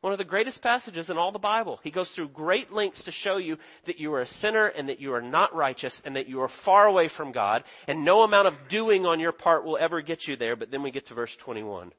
One 0.00 0.12
of 0.12 0.18
the 0.18 0.24
greatest 0.24 0.60
passages 0.60 1.10
in 1.10 1.16
all 1.16 1.30
the 1.30 1.38
Bible. 1.38 1.78
He 1.84 1.92
goes 1.92 2.10
through 2.10 2.30
great 2.30 2.72
lengths 2.72 3.04
to 3.04 3.12
show 3.12 3.36
you 3.36 3.56
that 3.84 4.00
you 4.00 4.12
are 4.14 4.20
a 4.20 4.26
sinner 4.26 4.66
and 4.66 4.88
that 4.88 4.98
you 4.98 5.14
are 5.14 5.22
not 5.22 5.54
righteous 5.54 6.02
and 6.04 6.16
that 6.16 6.28
you 6.28 6.42
are 6.42 6.48
far 6.48 6.86
away 6.86 7.06
from 7.06 7.30
God 7.30 7.62
and 7.86 8.04
no 8.04 8.24
amount 8.24 8.48
of 8.48 8.66
doing 8.66 9.06
on 9.06 9.20
your 9.20 9.30
part 9.30 9.64
will 9.64 9.78
ever 9.78 10.00
get 10.00 10.26
you 10.26 10.34
there. 10.34 10.56
But 10.56 10.72
then 10.72 10.82
we 10.82 10.90
get 10.90 11.06
to 11.06 11.14
verse 11.14 11.36
21. 11.36 11.92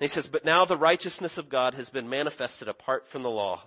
he 0.00 0.08
says, 0.08 0.28
but 0.28 0.46
now 0.46 0.64
the 0.64 0.78
righteousness 0.78 1.36
of 1.36 1.50
God 1.50 1.74
has 1.74 1.90
been 1.90 2.08
manifested 2.08 2.68
apart 2.68 3.06
from 3.06 3.22
the 3.22 3.30
law. 3.30 3.64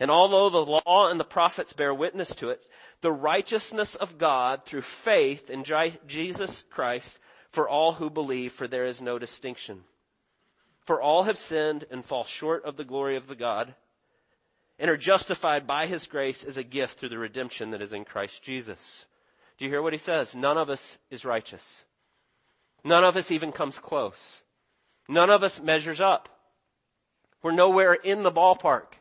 And 0.00 0.10
although 0.10 0.48
the 0.48 0.64
law 0.64 1.08
and 1.08 1.20
the 1.20 1.24
prophets 1.24 1.74
bear 1.74 1.92
witness 1.92 2.34
to 2.36 2.48
it, 2.48 2.62
the 3.02 3.12
righteousness 3.12 3.94
of 3.94 4.16
God 4.16 4.64
through 4.64 4.80
faith 4.80 5.50
in 5.50 5.62
Jesus 6.06 6.64
Christ 6.70 7.18
for 7.54 7.68
all 7.68 7.92
who 7.92 8.10
believe, 8.10 8.52
for 8.52 8.66
there 8.66 8.86
is 8.86 9.00
no 9.00 9.18
distinction. 9.18 9.84
For 10.80 11.00
all 11.00 11.22
have 11.22 11.38
sinned 11.38 11.84
and 11.90 12.04
fall 12.04 12.24
short 12.24 12.64
of 12.64 12.76
the 12.76 12.84
glory 12.84 13.16
of 13.16 13.26
the 13.26 13.34
God 13.34 13.74
and 14.78 14.90
are 14.90 14.96
justified 14.96 15.66
by 15.66 15.86
his 15.86 16.06
grace 16.06 16.44
as 16.44 16.56
a 16.56 16.64
gift 16.64 16.98
through 16.98 17.08
the 17.10 17.18
redemption 17.18 17.70
that 17.70 17.80
is 17.80 17.92
in 17.92 18.04
Christ 18.04 18.42
Jesus. 18.42 19.06
Do 19.56 19.64
you 19.64 19.70
hear 19.70 19.82
what 19.82 19.92
he 19.92 19.98
says? 19.98 20.34
None 20.34 20.58
of 20.58 20.68
us 20.68 20.98
is 21.10 21.24
righteous. 21.24 21.84
None 22.82 23.04
of 23.04 23.16
us 23.16 23.30
even 23.30 23.52
comes 23.52 23.78
close. 23.78 24.42
None 25.08 25.30
of 25.30 25.42
us 25.42 25.60
measures 25.60 26.00
up. 26.00 26.28
We're 27.42 27.52
nowhere 27.52 27.94
in 27.94 28.22
the 28.22 28.32
ballpark. 28.32 28.94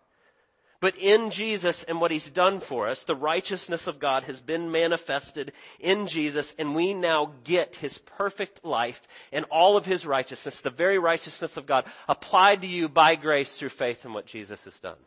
But 0.84 0.98
in 0.98 1.30
Jesus 1.30 1.86
and 1.86 2.02
what 2.02 2.12
He's 2.12 2.30
done 2.30 2.60
for 2.60 2.90
us, 2.90 3.06
the 3.06 3.16
righteousness 3.16 3.88
of 3.88 4.02
God 4.02 4.26
has 4.26 4.42
been 4.42 4.70
manifested 4.70 5.54
in 5.80 6.08
Jesus 6.08 6.54
and 6.60 6.76
we 6.76 6.94
now 6.94 7.32
get 7.46 7.78
His 7.78 8.00
perfect 8.00 8.66
life 8.66 9.02
and 9.32 9.46
all 9.46 9.78
of 9.78 9.86
His 9.86 10.06
righteousness, 10.06 10.60
the 10.60 10.70
very 10.70 11.00
righteousness 11.00 11.56
of 11.56 11.66
God 11.66 11.86
applied 12.10 12.64
to 12.64 12.68
you 12.68 12.90
by 12.90 13.16
grace 13.16 13.56
through 13.56 13.70
faith 13.70 14.04
in 14.04 14.12
what 14.12 14.26
Jesus 14.26 14.66
has 14.66 14.78
done. 14.78 14.98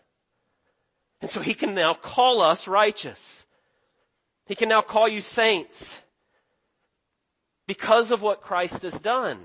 And 1.21 1.31
so 1.31 1.43
He 1.43 1.53
can 1.53 1.75
now 1.75 1.93
call 1.93 2.41
us 2.41 2.67
righteous. 2.67 3.45
He 4.47 4.55
can 4.55 4.71
now 4.71 4.81
call 4.81 5.07
you 5.07 5.21
saints 5.21 6.01
because 7.67 8.11
of 8.11 8.23
what 8.23 8.41
Christ 8.41 8.81
has 8.81 8.99
done. 8.99 9.41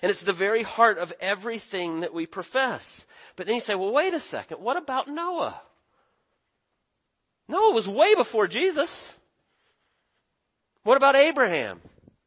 And 0.00 0.08
it's 0.08 0.22
the 0.22 0.32
very 0.32 0.62
heart 0.62 0.96
of 0.96 1.12
everything 1.20 2.00
that 2.00 2.14
we 2.14 2.24
profess. 2.24 3.04
But 3.36 3.44
then 3.44 3.56
you 3.56 3.60
say, 3.60 3.74
well, 3.74 3.92
wait 3.92 4.14
a 4.14 4.20
second. 4.20 4.62
What 4.62 4.78
about 4.78 5.08
Noah? 5.08 5.60
No, 7.48 7.70
it 7.70 7.74
was 7.74 7.88
way 7.88 8.14
before 8.14 8.46
Jesus. 8.46 9.14
What 10.82 10.96
about 10.96 11.16
Abraham? 11.16 11.80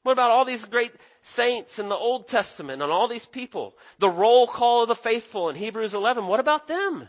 What 0.04 0.14
about 0.14 0.32
all 0.32 0.46
these 0.46 0.66
great 0.66 0.94
saints 1.22 1.80
in 1.80 1.90
the 1.90 1.96
Old 1.96 2.28
Testament 2.28 2.82
and 2.82 2.92
all 2.92 3.08
these 3.08 3.26
people? 3.26 3.76
The 4.00 4.10
roll 4.10 4.48
call 4.48 4.84
of 4.84 4.88
the 4.88 4.96
faithful 4.96 5.50
in 5.50 5.56
Hebrews 5.56 5.94
11. 5.94 6.28
What 6.28 6.40
about 6.40 6.68
them? 6.68 7.08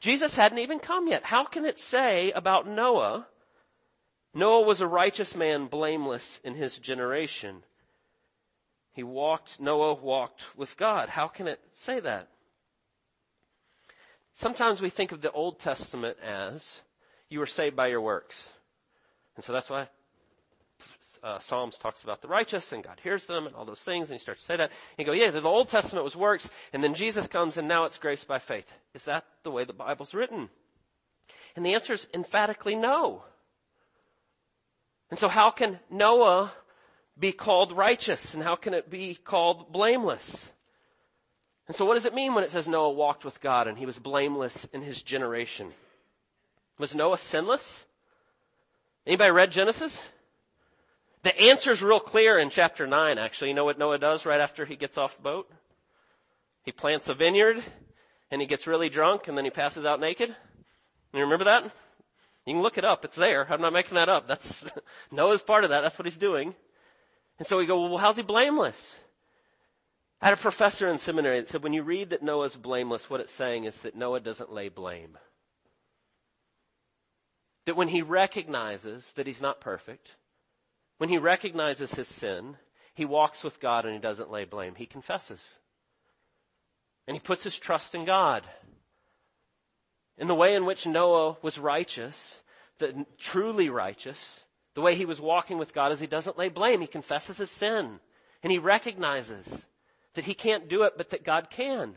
Jesus 0.00 0.36
hadn't 0.36 0.58
even 0.58 0.78
come 0.78 1.08
yet. 1.08 1.24
How 1.24 1.44
can 1.44 1.64
it 1.64 1.78
say 1.78 2.30
about 2.32 2.68
Noah, 2.68 3.26
Noah 4.32 4.62
was 4.62 4.80
a 4.80 4.86
righteous 4.86 5.34
man, 5.34 5.66
blameless 5.66 6.40
in 6.44 6.54
his 6.54 6.78
generation? 6.78 7.62
He 8.92 9.02
walked, 9.02 9.58
Noah 9.58 9.94
walked 9.94 10.56
with 10.56 10.76
God. 10.76 11.08
How 11.08 11.26
can 11.26 11.48
it 11.48 11.58
say 11.72 11.98
that? 12.00 12.28
Sometimes 14.32 14.80
we 14.80 14.90
think 14.90 15.10
of 15.10 15.20
the 15.20 15.32
Old 15.32 15.58
Testament 15.58 16.16
as 16.22 16.82
you 17.28 17.38
were 17.38 17.46
saved 17.46 17.76
by 17.76 17.88
your 17.88 18.00
works. 18.00 18.50
And 19.36 19.44
so 19.44 19.52
that's 19.52 19.70
why 19.70 19.88
uh, 21.24 21.38
Psalms 21.38 21.78
talks 21.78 22.04
about 22.04 22.20
the 22.20 22.28
righteous 22.28 22.72
and 22.72 22.84
God 22.84 23.00
hears 23.02 23.24
them 23.24 23.46
and 23.46 23.56
all 23.56 23.64
those 23.64 23.80
things. 23.80 24.10
And 24.10 24.16
you 24.16 24.20
start 24.20 24.38
to 24.38 24.44
say 24.44 24.56
that. 24.56 24.70
And 24.98 25.06
you 25.06 25.12
go, 25.12 25.12
yeah, 25.12 25.30
the 25.30 25.42
Old 25.42 25.68
Testament 25.68 26.04
was 26.04 26.14
works 26.14 26.48
and 26.72 26.84
then 26.84 26.94
Jesus 26.94 27.26
comes 27.26 27.56
and 27.56 27.66
now 27.66 27.84
it's 27.84 27.98
grace 27.98 28.24
by 28.24 28.38
faith. 28.38 28.70
Is 28.92 29.04
that 29.04 29.24
the 29.42 29.50
way 29.50 29.64
the 29.64 29.72
Bible's 29.72 30.14
written? 30.14 30.50
And 31.56 31.64
the 31.64 31.74
answer 31.74 31.94
is 31.94 32.06
emphatically 32.12 32.74
no. 32.74 33.24
And 35.10 35.18
so 35.18 35.28
how 35.28 35.50
can 35.50 35.78
Noah 35.90 36.52
be 37.18 37.32
called 37.32 37.72
righteous 37.72 38.34
and 38.34 38.42
how 38.42 38.56
can 38.56 38.74
it 38.74 38.90
be 38.90 39.14
called 39.14 39.72
blameless? 39.72 40.48
And 41.66 41.74
so 41.74 41.86
what 41.86 41.94
does 41.94 42.04
it 42.04 42.14
mean 42.14 42.34
when 42.34 42.44
it 42.44 42.50
says 42.50 42.68
Noah 42.68 42.92
walked 42.92 43.24
with 43.24 43.40
God 43.40 43.66
and 43.66 43.78
he 43.78 43.86
was 43.86 43.98
blameless 43.98 44.66
in 44.72 44.82
his 44.82 45.00
generation? 45.00 45.72
Was 46.78 46.94
Noah 46.94 47.18
sinless? 47.18 47.84
Anybody 49.06 49.30
read 49.30 49.52
Genesis? 49.52 50.08
The 51.22 51.38
answer's 51.40 51.82
real 51.82 52.00
clear 52.00 52.38
in 52.38 52.50
chapter 52.50 52.86
9, 52.86 53.18
actually. 53.18 53.48
You 53.48 53.54
know 53.54 53.64
what 53.64 53.78
Noah 53.78 53.98
does 53.98 54.26
right 54.26 54.40
after 54.40 54.64
he 54.64 54.76
gets 54.76 54.98
off 54.98 55.16
the 55.16 55.22
boat? 55.22 55.50
He 56.64 56.72
plants 56.72 57.08
a 57.08 57.14
vineyard, 57.14 57.62
and 58.30 58.40
he 58.40 58.46
gets 58.46 58.66
really 58.66 58.88
drunk, 58.88 59.28
and 59.28 59.36
then 59.36 59.44
he 59.44 59.50
passes 59.50 59.84
out 59.84 60.00
naked. 60.00 60.34
You 61.12 61.20
remember 61.20 61.44
that? 61.44 61.64
You 62.44 62.54
can 62.54 62.62
look 62.62 62.76
it 62.76 62.84
up. 62.84 63.04
It's 63.04 63.16
there. 63.16 63.46
I'm 63.48 63.60
not 63.60 63.72
making 63.72 63.94
that 63.94 64.08
up. 64.08 64.26
That's, 64.26 64.64
Noah's 65.10 65.42
part 65.42 65.64
of 65.64 65.70
that. 65.70 65.80
That's 65.80 65.98
what 65.98 66.06
he's 66.06 66.16
doing. 66.16 66.54
And 67.38 67.46
so 67.46 67.56
we 67.56 67.66
go, 67.66 67.88
well, 67.88 67.98
how's 67.98 68.16
he 68.16 68.22
blameless? 68.22 69.00
I 70.20 70.26
had 70.26 70.34
a 70.34 70.40
professor 70.40 70.88
in 70.88 70.98
seminary 70.98 71.40
that 71.40 71.48
said 71.48 71.62
when 71.62 71.72
you 71.72 71.82
read 71.82 72.10
that 72.10 72.22
Noah's 72.22 72.56
blameless, 72.56 73.10
what 73.10 73.20
it's 73.20 73.32
saying 73.32 73.64
is 73.64 73.78
that 73.78 73.96
Noah 73.96 74.20
doesn't 74.20 74.52
lay 74.52 74.68
blame. 74.68 75.18
That 77.66 77.76
when 77.76 77.88
he 77.88 78.02
recognizes 78.02 79.12
that 79.12 79.26
he's 79.26 79.40
not 79.40 79.60
perfect, 79.60 80.12
when 80.98 81.08
he 81.08 81.18
recognizes 81.18 81.94
his 81.94 82.08
sin, 82.08 82.56
he 82.94 83.04
walks 83.04 83.42
with 83.42 83.60
God 83.60 83.84
and 83.84 83.94
he 83.94 84.00
doesn't 84.00 84.30
lay 84.30 84.44
blame. 84.44 84.74
He 84.76 84.86
confesses. 84.86 85.58
And 87.06 87.16
he 87.16 87.20
puts 87.20 87.44
his 87.44 87.58
trust 87.58 87.94
in 87.94 88.04
God. 88.04 88.44
In 90.16 90.28
the 90.28 90.34
way 90.34 90.54
in 90.54 90.64
which 90.64 90.86
Noah 90.86 91.38
was 91.42 91.58
righteous, 91.58 92.42
the, 92.78 93.04
truly 93.18 93.68
righteous, 93.68 94.44
the 94.74 94.80
way 94.80 94.94
he 94.94 95.04
was 95.04 95.20
walking 95.20 95.58
with 95.58 95.74
God 95.74 95.92
is 95.92 96.00
he 96.00 96.06
doesn't 96.06 96.38
lay 96.38 96.48
blame. 96.48 96.80
He 96.80 96.86
confesses 96.86 97.38
his 97.38 97.50
sin. 97.50 98.00
And 98.42 98.52
he 98.52 98.58
recognizes 98.58 99.66
that 100.14 100.24
he 100.24 100.34
can't 100.34 100.68
do 100.68 100.82
it, 100.84 100.94
but 100.96 101.10
that 101.10 101.24
God 101.24 101.50
can. 101.50 101.96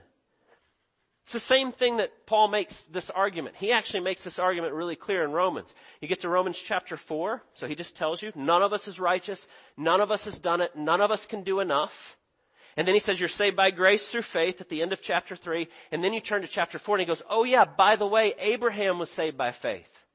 It's 1.27 1.33
the 1.33 1.39
same 1.41 1.73
thing 1.73 1.97
that 1.97 2.25
Paul 2.25 2.47
makes 2.47 2.83
this 2.83 3.09
argument. 3.09 3.57
He 3.57 3.73
actually 3.73 3.99
makes 3.99 4.23
this 4.23 4.39
argument 4.39 4.73
really 4.73 4.95
clear 4.95 5.25
in 5.25 5.33
Romans. 5.33 5.75
You 5.99 6.07
get 6.07 6.21
to 6.21 6.29
Romans 6.29 6.57
chapter 6.57 6.95
4, 6.95 7.43
so 7.53 7.67
he 7.67 7.75
just 7.75 7.97
tells 7.97 8.21
you, 8.21 8.31
none 8.33 8.63
of 8.63 8.71
us 8.71 8.87
is 8.87 8.97
righteous, 8.97 9.45
none 9.75 9.99
of 9.99 10.09
us 10.09 10.23
has 10.23 10.39
done 10.39 10.61
it, 10.61 10.77
none 10.77 11.01
of 11.01 11.11
us 11.11 11.25
can 11.25 11.43
do 11.43 11.59
enough. 11.59 12.15
And 12.77 12.87
then 12.87 12.95
he 12.95 13.01
says 13.01 13.19
you're 13.19 13.27
saved 13.27 13.57
by 13.57 13.71
grace 13.71 14.09
through 14.09 14.21
faith 14.21 14.61
at 14.61 14.69
the 14.69 14.81
end 14.81 14.93
of 14.93 15.01
chapter 15.01 15.35
3, 15.35 15.67
and 15.91 16.01
then 16.01 16.13
you 16.13 16.21
turn 16.21 16.43
to 16.43 16.47
chapter 16.47 16.79
4 16.79 16.95
and 16.95 17.01
he 17.01 17.05
goes, 17.05 17.23
oh 17.29 17.43
yeah, 17.43 17.65
by 17.65 17.97
the 17.97 18.07
way, 18.07 18.33
Abraham 18.39 18.97
was 18.97 19.09
saved 19.09 19.37
by 19.37 19.51
faith. 19.51 20.05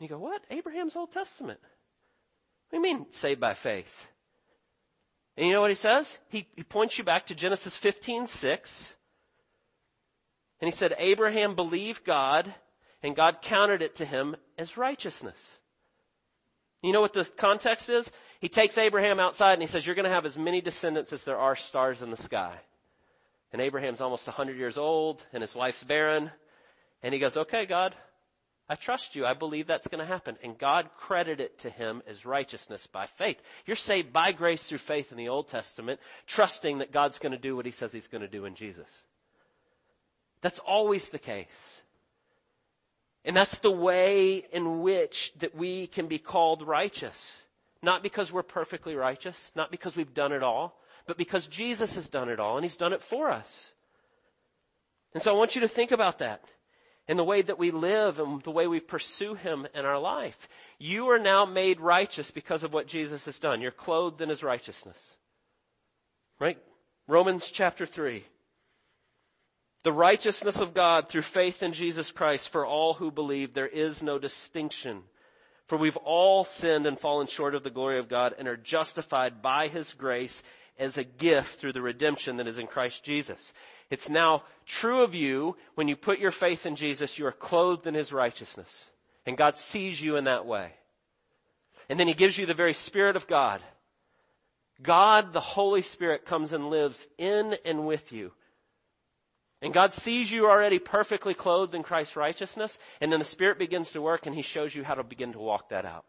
And 0.00 0.10
you 0.10 0.16
go, 0.16 0.20
what? 0.20 0.42
Abraham's 0.50 0.96
Old 0.96 1.12
Testament. 1.12 1.60
What 1.60 2.82
do 2.82 2.88
you 2.88 2.94
mean 2.96 3.06
saved 3.12 3.38
by 3.38 3.54
faith? 3.54 4.08
And 5.36 5.46
you 5.46 5.52
know 5.52 5.60
what 5.60 5.70
he 5.70 5.76
says? 5.76 6.18
He, 6.30 6.48
he 6.56 6.64
points 6.64 6.98
you 6.98 7.04
back 7.04 7.26
to 7.26 7.34
Genesis 7.36 7.76
15, 7.76 8.26
6. 8.26 8.96
And 10.60 10.68
he 10.70 10.76
said, 10.76 10.94
Abraham 10.98 11.54
believed 11.54 12.04
God 12.04 12.52
and 13.02 13.14
God 13.14 13.42
counted 13.42 13.82
it 13.82 13.96
to 13.96 14.04
him 14.04 14.36
as 14.56 14.76
righteousness. 14.76 15.58
You 16.82 16.92
know 16.92 17.00
what 17.00 17.12
the 17.12 17.24
context 17.24 17.88
is? 17.88 18.10
He 18.40 18.48
takes 18.48 18.78
Abraham 18.78 19.18
outside 19.18 19.54
and 19.54 19.62
he 19.62 19.68
says, 19.68 19.86
you're 19.86 19.94
going 19.94 20.04
to 20.04 20.10
have 20.10 20.26
as 20.26 20.38
many 20.38 20.60
descendants 20.60 21.12
as 21.12 21.24
there 21.24 21.38
are 21.38 21.56
stars 21.56 22.02
in 22.02 22.10
the 22.10 22.16
sky. 22.16 22.54
And 23.52 23.62
Abraham's 23.62 24.00
almost 24.00 24.26
100 24.26 24.56
years 24.56 24.78
old 24.78 25.24
and 25.32 25.42
his 25.42 25.54
wife's 25.54 25.84
barren. 25.84 26.30
And 27.02 27.12
he 27.12 27.20
goes, 27.20 27.36
okay, 27.36 27.66
God, 27.66 27.94
I 28.68 28.74
trust 28.74 29.14
you. 29.14 29.24
I 29.24 29.34
believe 29.34 29.66
that's 29.66 29.86
going 29.86 30.00
to 30.00 30.12
happen. 30.12 30.36
And 30.42 30.58
God 30.58 30.90
credited 30.96 31.40
it 31.40 31.58
to 31.60 31.70
him 31.70 32.02
as 32.06 32.26
righteousness 32.26 32.86
by 32.86 33.06
faith. 33.06 33.40
You're 33.64 33.76
saved 33.76 34.12
by 34.12 34.32
grace 34.32 34.64
through 34.64 34.78
faith 34.78 35.12
in 35.12 35.18
the 35.18 35.28
Old 35.28 35.48
Testament, 35.48 36.00
trusting 36.26 36.78
that 36.78 36.92
God's 36.92 37.18
going 37.18 37.32
to 37.32 37.38
do 37.38 37.56
what 37.56 37.66
he 37.66 37.72
says 37.72 37.92
he's 37.92 38.08
going 38.08 38.22
to 38.22 38.28
do 38.28 38.44
in 38.44 38.54
Jesus. 38.54 38.88
That's 40.42 40.58
always 40.60 41.08
the 41.08 41.18
case. 41.18 41.82
And 43.24 43.34
that's 43.34 43.58
the 43.58 43.72
way 43.72 44.46
in 44.52 44.82
which 44.82 45.32
that 45.40 45.54
we 45.54 45.88
can 45.88 46.06
be 46.06 46.18
called 46.18 46.62
righteous. 46.62 47.42
Not 47.82 48.02
because 48.02 48.32
we're 48.32 48.42
perfectly 48.42 48.94
righteous, 48.94 49.52
not 49.54 49.70
because 49.70 49.96
we've 49.96 50.14
done 50.14 50.32
it 50.32 50.42
all, 50.42 50.80
but 51.06 51.18
because 51.18 51.46
Jesus 51.46 51.96
has 51.96 52.08
done 52.08 52.28
it 52.28 52.40
all 52.40 52.56
and 52.56 52.64
he's 52.64 52.76
done 52.76 52.92
it 52.92 53.02
for 53.02 53.30
us. 53.30 53.72
And 55.12 55.22
so 55.22 55.34
I 55.34 55.38
want 55.38 55.54
you 55.54 55.60
to 55.62 55.68
think 55.68 55.90
about 55.90 56.18
that 56.18 56.44
and 57.08 57.18
the 57.18 57.24
way 57.24 57.42
that 57.42 57.58
we 57.58 57.70
live 57.70 58.18
and 58.18 58.42
the 58.42 58.50
way 58.50 58.66
we 58.66 58.80
pursue 58.80 59.34
him 59.34 59.66
in 59.74 59.84
our 59.84 59.98
life. 59.98 60.48
You 60.78 61.10
are 61.10 61.18
now 61.18 61.44
made 61.44 61.80
righteous 61.80 62.30
because 62.30 62.62
of 62.62 62.72
what 62.72 62.88
Jesus 62.88 63.24
has 63.26 63.38
done. 63.38 63.60
You're 63.60 63.70
clothed 63.70 64.20
in 64.20 64.28
his 64.28 64.42
righteousness. 64.42 65.16
Right? 66.38 66.58
Romans 67.06 67.50
chapter 67.50 67.86
3 67.86 68.24
the 69.86 69.92
righteousness 69.92 70.56
of 70.56 70.74
God 70.74 71.08
through 71.08 71.22
faith 71.22 71.62
in 71.62 71.72
Jesus 71.72 72.10
Christ 72.10 72.48
for 72.48 72.66
all 72.66 72.94
who 72.94 73.12
believe. 73.12 73.54
There 73.54 73.68
is 73.68 74.02
no 74.02 74.18
distinction. 74.18 75.02
For 75.68 75.78
we've 75.78 75.96
all 75.98 76.42
sinned 76.42 76.86
and 76.86 76.98
fallen 76.98 77.28
short 77.28 77.54
of 77.54 77.62
the 77.62 77.70
glory 77.70 78.00
of 78.00 78.08
God 78.08 78.34
and 78.36 78.48
are 78.48 78.56
justified 78.56 79.42
by 79.42 79.68
His 79.68 79.92
grace 79.92 80.42
as 80.76 80.98
a 80.98 81.04
gift 81.04 81.60
through 81.60 81.72
the 81.72 81.82
redemption 81.82 82.38
that 82.38 82.48
is 82.48 82.58
in 82.58 82.66
Christ 82.66 83.04
Jesus. 83.04 83.52
It's 83.88 84.08
now 84.08 84.42
true 84.64 85.04
of 85.04 85.14
you 85.14 85.56
when 85.76 85.86
you 85.86 85.94
put 85.94 86.18
your 86.18 86.32
faith 86.32 86.66
in 86.66 86.74
Jesus, 86.74 87.16
you 87.16 87.24
are 87.28 87.30
clothed 87.30 87.86
in 87.86 87.94
His 87.94 88.12
righteousness. 88.12 88.90
And 89.24 89.36
God 89.36 89.56
sees 89.56 90.02
you 90.02 90.16
in 90.16 90.24
that 90.24 90.46
way. 90.46 90.72
And 91.88 92.00
then 92.00 92.08
He 92.08 92.14
gives 92.14 92.36
you 92.36 92.46
the 92.46 92.54
very 92.54 92.74
Spirit 92.74 93.14
of 93.14 93.28
God. 93.28 93.60
God, 94.82 95.32
the 95.32 95.38
Holy 95.38 95.82
Spirit, 95.82 96.26
comes 96.26 96.52
and 96.52 96.70
lives 96.70 97.06
in 97.18 97.56
and 97.64 97.86
with 97.86 98.10
you 98.10 98.32
and 99.66 99.74
God 99.74 99.92
sees 99.92 100.30
you 100.30 100.46
already 100.46 100.78
perfectly 100.78 101.34
clothed 101.34 101.74
in 101.74 101.82
Christ's 101.82 102.14
righteousness, 102.14 102.78
and 103.00 103.10
then 103.10 103.18
the 103.18 103.24
Spirit 103.24 103.58
begins 103.58 103.90
to 103.90 104.00
work 104.00 104.24
and 104.24 104.32
He 104.32 104.42
shows 104.42 104.76
you 104.76 104.84
how 104.84 104.94
to 104.94 105.02
begin 105.02 105.32
to 105.32 105.40
walk 105.40 105.70
that 105.70 105.84
out. 105.84 106.04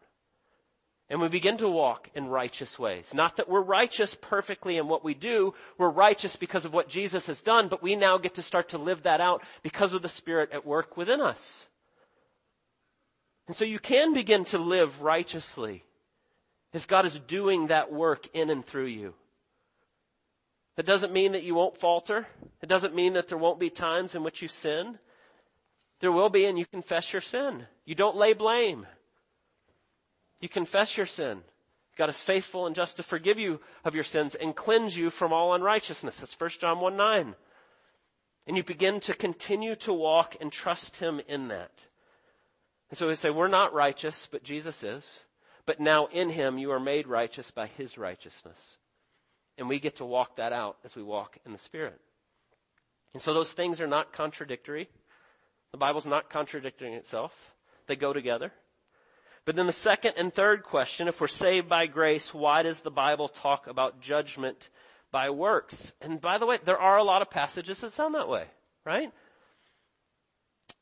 And 1.10 1.20
we 1.20 1.26
begin 1.26 1.56
to 1.56 1.68
walk 1.68 2.08
in 2.14 2.28
righteous 2.28 2.78
ways. 2.78 3.12
Not 3.12 3.34
that 3.36 3.48
we're 3.48 3.60
righteous 3.60 4.14
perfectly 4.14 4.76
in 4.76 4.86
what 4.86 5.02
we 5.02 5.12
do, 5.12 5.54
we're 5.76 5.90
righteous 5.90 6.36
because 6.36 6.66
of 6.66 6.72
what 6.72 6.88
Jesus 6.88 7.26
has 7.26 7.42
done, 7.42 7.66
but 7.66 7.82
we 7.82 7.96
now 7.96 8.16
get 8.16 8.34
to 8.34 8.42
start 8.42 8.68
to 8.68 8.78
live 8.78 9.02
that 9.02 9.20
out 9.20 9.42
because 9.64 9.92
of 9.92 10.02
the 10.02 10.08
Spirit 10.08 10.50
at 10.52 10.64
work 10.64 10.96
within 10.96 11.20
us. 11.20 11.66
And 13.48 13.56
so 13.56 13.64
you 13.64 13.80
can 13.80 14.14
begin 14.14 14.44
to 14.44 14.58
live 14.58 15.02
righteously 15.02 15.82
as 16.72 16.86
God 16.86 17.06
is 17.06 17.18
doing 17.18 17.66
that 17.66 17.92
work 17.92 18.28
in 18.32 18.50
and 18.50 18.64
through 18.64 18.86
you. 18.86 19.14
That 20.78 20.86
doesn't 20.86 21.12
mean 21.12 21.32
that 21.32 21.42
you 21.42 21.56
won't 21.56 21.76
falter. 21.76 22.28
It 22.62 22.68
doesn't 22.68 22.94
mean 22.94 23.14
that 23.14 23.26
there 23.26 23.36
won't 23.36 23.58
be 23.58 23.68
times 23.68 24.14
in 24.14 24.22
which 24.22 24.42
you 24.42 24.46
sin. 24.46 25.00
There 25.98 26.12
will 26.12 26.28
be 26.28 26.44
and 26.44 26.56
you 26.56 26.66
confess 26.66 27.12
your 27.12 27.20
sin. 27.20 27.66
You 27.84 27.96
don't 27.96 28.16
lay 28.16 28.32
blame. 28.32 28.86
You 30.40 30.48
confess 30.48 30.96
your 30.96 31.04
sin. 31.04 31.40
God 31.96 32.08
is 32.08 32.20
faithful 32.20 32.64
and 32.64 32.76
just 32.76 32.94
to 32.94 33.02
forgive 33.02 33.40
you 33.40 33.58
of 33.84 33.96
your 33.96 34.04
sins 34.04 34.36
and 34.36 34.54
cleanse 34.54 34.96
you 34.96 35.10
from 35.10 35.32
all 35.32 35.52
unrighteousness. 35.52 36.18
That's 36.18 36.40
1 36.40 36.50
John 36.60 36.78
1 36.78 36.96
9. 36.96 37.34
And 38.46 38.56
you 38.56 38.62
begin 38.62 39.00
to 39.00 39.14
continue 39.14 39.74
to 39.74 39.92
walk 39.92 40.36
and 40.40 40.52
trust 40.52 40.98
Him 40.98 41.20
in 41.26 41.48
that. 41.48 41.72
And 42.88 42.96
so 42.96 43.08
we 43.08 43.16
say, 43.16 43.30
we're 43.30 43.48
not 43.48 43.74
righteous, 43.74 44.28
but 44.30 44.44
Jesus 44.44 44.84
is. 44.84 45.24
But 45.66 45.80
now 45.80 46.06
in 46.06 46.30
Him 46.30 46.56
you 46.56 46.70
are 46.70 46.78
made 46.78 47.08
righteous 47.08 47.50
by 47.50 47.66
His 47.66 47.98
righteousness. 47.98 48.77
And 49.58 49.68
we 49.68 49.80
get 49.80 49.96
to 49.96 50.04
walk 50.04 50.36
that 50.36 50.52
out 50.52 50.76
as 50.84 50.96
we 50.96 51.02
walk 51.02 51.36
in 51.44 51.52
the 51.52 51.58
Spirit. 51.58 52.00
And 53.12 53.20
so 53.20 53.34
those 53.34 53.52
things 53.52 53.80
are 53.80 53.86
not 53.86 54.12
contradictory. 54.12 54.88
The 55.72 55.78
Bible's 55.78 56.06
not 56.06 56.30
contradicting 56.30 56.94
itself. 56.94 57.54
They 57.86 57.96
go 57.96 58.12
together. 58.12 58.52
But 59.44 59.56
then 59.56 59.66
the 59.66 59.72
second 59.72 60.14
and 60.16 60.32
third 60.32 60.62
question, 60.62 61.08
if 61.08 61.20
we're 61.20 61.26
saved 61.26 61.68
by 61.68 61.86
grace, 61.86 62.34
why 62.34 62.62
does 62.62 62.82
the 62.82 62.90
Bible 62.90 63.28
talk 63.28 63.66
about 63.66 64.00
judgment 64.00 64.68
by 65.10 65.30
works? 65.30 65.92
And 66.00 66.20
by 66.20 66.38
the 66.38 66.46
way, 66.46 66.58
there 66.62 66.78
are 66.78 66.98
a 66.98 67.02
lot 67.02 67.22
of 67.22 67.30
passages 67.30 67.80
that 67.80 67.92
sound 67.92 68.14
that 68.14 68.28
way, 68.28 68.44
right? 68.84 69.10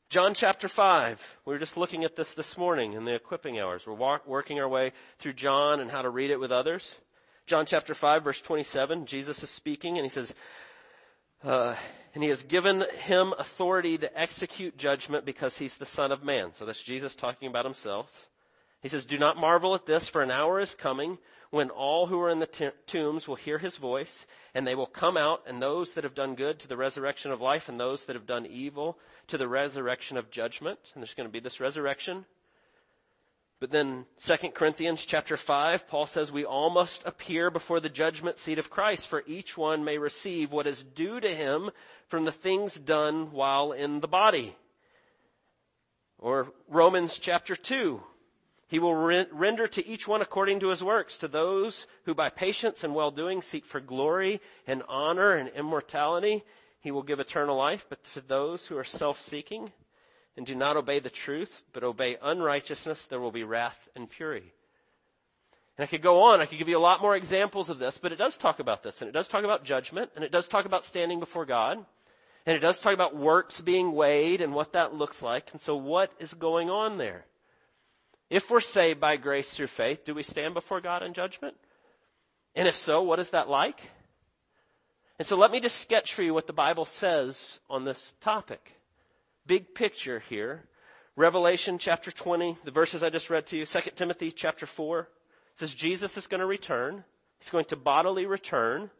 John 0.09 0.33
chapter 0.33 0.67
5. 0.67 1.37
We 1.45 1.53
were 1.53 1.59
just 1.59 1.77
looking 1.77 2.03
at 2.03 2.15
this 2.15 2.33
this 2.33 2.57
morning 2.57 2.93
in 2.93 3.05
the 3.05 3.13
equipping 3.13 3.59
hours. 3.59 3.87
We're 3.87 3.93
walk, 3.93 4.27
working 4.27 4.59
our 4.59 4.67
way 4.67 4.91
through 5.17 5.33
John 5.33 5.79
and 5.79 5.89
how 5.89 6.01
to 6.01 6.09
read 6.09 6.29
it 6.29 6.39
with 6.39 6.51
others. 6.51 6.97
John 7.47 7.65
chapter 7.65 7.93
5 7.93 8.25
verse 8.25 8.41
27, 8.41 9.05
Jesus 9.05 9.41
is 9.41 9.49
speaking 9.49 9.97
and 9.97 10.05
he 10.05 10.09
says, 10.09 10.35
uh, 11.45 11.75
and 12.13 12.21
he 12.21 12.29
has 12.29 12.43
given 12.43 12.83
him 12.99 13.33
authority 13.39 13.97
to 13.97 14.19
execute 14.19 14.77
judgment 14.77 15.23
because 15.23 15.57
he's 15.57 15.77
the 15.77 15.85
son 15.85 16.11
of 16.11 16.25
man. 16.25 16.51
So 16.53 16.65
that's 16.65 16.83
Jesus 16.83 17.15
talking 17.15 17.47
about 17.47 17.63
himself. 17.63 18.27
He 18.81 18.89
says, 18.89 19.05
do 19.05 19.17
not 19.17 19.37
marvel 19.37 19.73
at 19.75 19.85
this 19.85 20.09
for 20.09 20.21
an 20.21 20.29
hour 20.29 20.59
is 20.59 20.75
coming 20.75 21.19
when 21.49 21.69
all 21.69 22.07
who 22.07 22.19
are 22.19 22.29
in 22.29 22.39
the 22.39 22.47
t- 22.47 22.69
tombs 22.85 23.29
will 23.29 23.35
hear 23.35 23.59
his 23.59 23.77
voice 23.77 24.25
and 24.53 24.67
they 24.67 24.75
will 24.75 24.85
come 24.85 25.15
out 25.15 25.43
and 25.47 25.61
those 25.61 25.93
that 25.93 26.03
have 26.03 26.15
done 26.15 26.35
good 26.35 26.59
to 26.59 26.67
the 26.67 26.75
resurrection 26.75 27.31
of 27.31 27.39
life 27.39 27.69
and 27.69 27.79
those 27.79 28.03
that 28.05 28.15
have 28.17 28.27
done 28.27 28.45
evil 28.45 28.99
to 29.27 29.37
the 29.37 29.47
resurrection 29.47 30.17
of 30.17 30.29
judgment. 30.29 30.79
And 30.93 31.01
there's 31.01 31.13
going 31.13 31.29
to 31.29 31.31
be 31.31 31.39
this 31.39 31.61
resurrection. 31.61 32.25
But 33.59 33.71
then 33.71 34.05
2 34.21 34.49
Corinthians 34.49 35.03
chapter 35.03 35.35
5, 35.35 35.87
Paul 35.87 36.05
says 36.05 36.31
we 36.31 36.45
all 36.45 36.69
must 36.69 37.05
appear 37.07 37.49
before 37.49 37.79
the 37.79 37.89
judgment 37.89 38.37
seat 38.37 38.59
of 38.59 38.69
Christ 38.69 39.07
for 39.07 39.23
each 39.25 39.57
one 39.57 39.83
may 39.83 39.97
receive 39.97 40.51
what 40.51 40.67
is 40.67 40.83
due 40.83 41.19
to 41.19 41.33
him 41.33 41.71
from 42.07 42.25
the 42.25 42.31
things 42.31 42.75
done 42.75 43.31
while 43.31 43.71
in 43.71 43.99
the 43.99 44.07
body. 44.07 44.55
Or 46.19 46.53
Romans 46.67 47.17
chapter 47.17 47.55
2, 47.55 48.01
he 48.67 48.77
will 48.77 48.95
render 48.95 49.65
to 49.67 49.87
each 49.87 50.07
one 50.07 50.21
according 50.21 50.59
to 50.59 50.69
his 50.69 50.83
works, 50.83 51.17
to 51.17 51.27
those 51.27 51.87
who 52.05 52.13
by 52.13 52.29
patience 52.29 52.83
and 52.83 52.93
well-doing 52.93 53.41
seek 53.41 53.65
for 53.65 53.79
glory 53.79 54.39
and 54.67 54.83
honor 54.87 55.31
and 55.31 55.49
immortality, 55.49 56.43
he 56.79 56.91
will 56.91 57.03
give 57.03 57.19
eternal 57.19 57.57
life, 57.57 57.85
but 57.89 58.03
to 58.13 58.21
those 58.21 58.67
who 58.67 58.77
are 58.77 58.83
self-seeking, 58.83 59.71
and 60.37 60.45
do 60.45 60.55
not 60.55 60.77
obey 60.77 60.99
the 60.99 61.09
truth, 61.09 61.63
but 61.73 61.83
obey 61.83 62.17
unrighteousness, 62.21 63.07
there 63.07 63.19
will 63.19 63.31
be 63.31 63.43
wrath 63.43 63.89
and 63.95 64.09
fury. 64.09 64.53
And 65.77 65.83
I 65.83 65.87
could 65.87 66.03
go 66.03 66.23
on, 66.23 66.39
I 66.39 66.45
could 66.45 66.59
give 66.59 66.69
you 66.69 66.77
a 66.77 66.79
lot 66.79 67.01
more 67.01 67.15
examples 67.15 67.69
of 67.69 67.79
this, 67.79 67.97
but 67.97 68.11
it 68.11 68.17
does 68.17 68.37
talk 68.37 68.59
about 68.59 68.83
this, 68.83 69.01
and 69.01 69.09
it 69.09 69.13
does 69.13 69.27
talk 69.27 69.43
about 69.43 69.63
judgment, 69.63 70.11
and 70.15 70.23
it 70.23 70.31
does 70.31 70.47
talk 70.47 70.65
about 70.65 70.85
standing 70.85 71.19
before 71.19 71.45
God, 71.45 71.83
and 72.45 72.55
it 72.55 72.59
does 72.59 72.79
talk 72.79 72.93
about 72.93 73.15
works 73.15 73.59
being 73.59 73.91
weighed 73.93 74.39
and 74.39 74.53
what 74.53 74.73
that 74.73 74.93
looks 74.93 75.21
like. 75.21 75.51
And 75.51 75.59
so 75.59 75.75
what 75.75 76.13
is 76.19 76.33
going 76.33 76.69
on 76.69 76.97
there? 76.97 77.25
If 78.29 78.49
we're 78.49 78.59
saved 78.59 78.99
by 78.99 79.17
grace 79.17 79.51
through 79.51 79.67
faith, 79.67 80.05
do 80.05 80.13
we 80.13 80.23
stand 80.23 80.53
before 80.53 80.81
God 80.81 81.03
in 81.03 81.13
judgment? 81.13 81.55
And 82.55 82.67
if 82.67 82.77
so, 82.77 83.01
what 83.01 83.19
is 83.19 83.31
that 83.31 83.49
like? 83.49 83.81
And 85.19 85.27
so 85.27 85.35
let 85.35 85.51
me 85.51 85.59
just 85.59 85.81
sketch 85.81 86.13
for 86.13 86.23
you 86.23 86.33
what 86.33 86.47
the 86.47 86.53
Bible 86.53 86.85
says 86.85 87.59
on 87.69 87.85
this 87.85 88.13
topic 88.21 88.76
big 89.47 89.73
picture 89.73 90.19
here. 90.29 90.63
Revelation 91.15 91.79
chapter 91.79 92.11
20, 92.11 92.57
the 92.63 92.71
verses 92.71 93.01
I 93.01 93.09
just 93.09 93.29
read 93.29 93.47
to 93.47 93.57
you, 93.57 93.65
2 93.65 93.79
Timothy 93.95 94.31
chapter 94.31 94.67
4 94.67 95.09
says 95.55 95.73
Jesus 95.73 96.15
is 96.17 96.27
going 96.27 96.41
to 96.41 96.45
return. 96.45 97.03
He's 97.39 97.49
going 97.49 97.65
to 97.65 97.75
bodily 97.75 98.25
return. 98.25 98.91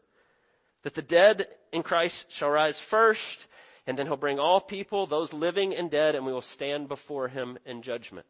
That 0.82 0.94
the 0.94 1.02
dead 1.02 1.46
in 1.72 1.82
Christ 1.82 2.26
shall 2.30 2.50
rise 2.50 2.80
first, 2.80 3.46
And 3.88 3.96
then 3.96 4.06
he'll 4.06 4.16
bring 4.18 4.38
all 4.38 4.60
people, 4.60 5.06
those 5.06 5.32
living 5.32 5.74
and 5.74 5.90
dead, 5.90 6.14
and 6.14 6.26
we 6.26 6.32
will 6.32 6.42
stand 6.42 6.88
before 6.88 7.28
him 7.28 7.56
in 7.64 7.80
judgment. 7.80 8.26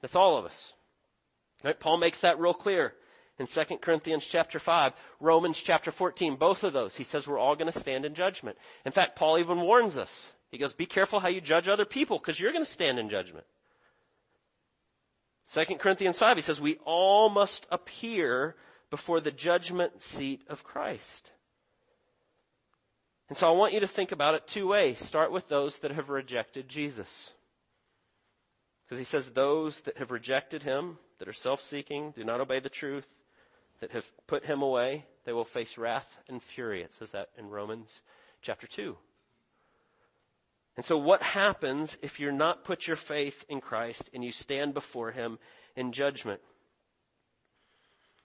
That's 0.00 0.16
all 0.16 0.38
of 0.38 0.46
us. 0.46 0.72
Right? 1.62 1.78
Paul 1.78 1.98
makes 1.98 2.22
that 2.22 2.40
real 2.40 2.54
clear 2.54 2.94
in 3.38 3.46
2 3.46 3.76
Corinthians 3.82 4.24
chapter 4.24 4.58
5, 4.58 4.94
Romans 5.20 5.60
chapter 5.60 5.90
14, 5.90 6.36
both 6.36 6.64
of 6.64 6.72
those. 6.72 6.96
He 6.96 7.04
says 7.04 7.28
we're 7.28 7.38
all 7.38 7.54
going 7.54 7.70
to 7.70 7.78
stand 7.78 8.06
in 8.06 8.14
judgment. 8.14 8.56
In 8.86 8.92
fact, 8.92 9.14
Paul 9.14 9.36
even 9.36 9.60
warns 9.60 9.98
us. 9.98 10.32
He 10.50 10.58
goes, 10.58 10.72
be 10.72 10.86
careful 10.86 11.20
how 11.20 11.28
you 11.28 11.40
judge 11.40 11.68
other 11.68 11.84
people 11.84 12.18
because 12.18 12.40
you're 12.40 12.52
going 12.52 12.64
to 12.64 12.70
stand 12.70 12.98
in 12.98 13.08
judgment. 13.08 13.46
2 15.52 15.64
Corinthians 15.76 16.18
5, 16.18 16.36
he 16.36 16.42
says 16.42 16.60
we 16.60 16.78
all 16.84 17.28
must 17.28 17.66
appear 17.70 18.56
before 18.90 19.20
the 19.20 19.30
judgment 19.30 20.00
seat 20.00 20.42
of 20.48 20.64
Christ. 20.64 21.30
And 23.28 23.38
so 23.38 23.48
I 23.48 23.56
want 23.56 23.72
you 23.72 23.80
to 23.80 23.86
think 23.86 24.10
about 24.10 24.34
it 24.34 24.46
two 24.46 24.68
ways. 24.68 24.98
Start 24.98 25.30
with 25.30 25.48
those 25.48 25.78
that 25.78 25.92
have 25.92 26.08
rejected 26.08 26.68
Jesus. 26.68 27.32
Because 28.84 28.98
he 28.98 29.04
says 29.04 29.30
those 29.30 29.82
that 29.82 29.98
have 29.98 30.10
rejected 30.10 30.64
him, 30.64 30.98
that 31.20 31.28
are 31.28 31.32
self-seeking, 31.32 32.12
do 32.16 32.24
not 32.24 32.40
obey 32.40 32.58
the 32.58 32.68
truth, 32.68 33.06
that 33.80 33.92
have 33.92 34.10
put 34.26 34.44
him 34.44 34.62
away, 34.62 35.04
they 35.24 35.32
will 35.32 35.44
face 35.44 35.78
wrath 35.78 36.18
and 36.28 36.42
fury. 36.42 36.82
It 36.82 36.92
says 36.92 37.12
that 37.12 37.28
in 37.38 37.48
Romans 37.48 38.02
chapter 38.42 38.66
2. 38.66 38.96
And 40.76 40.84
so 40.84 40.96
what 40.96 41.22
happens 41.22 41.98
if 42.00 42.20
you're 42.20 42.32
not 42.32 42.64
put 42.64 42.86
your 42.86 42.96
faith 42.96 43.44
in 43.48 43.60
Christ 43.60 44.08
and 44.14 44.24
you 44.24 44.32
stand 44.32 44.72
before 44.72 45.10
him 45.10 45.38
in 45.76 45.92
judgment? 45.92 46.40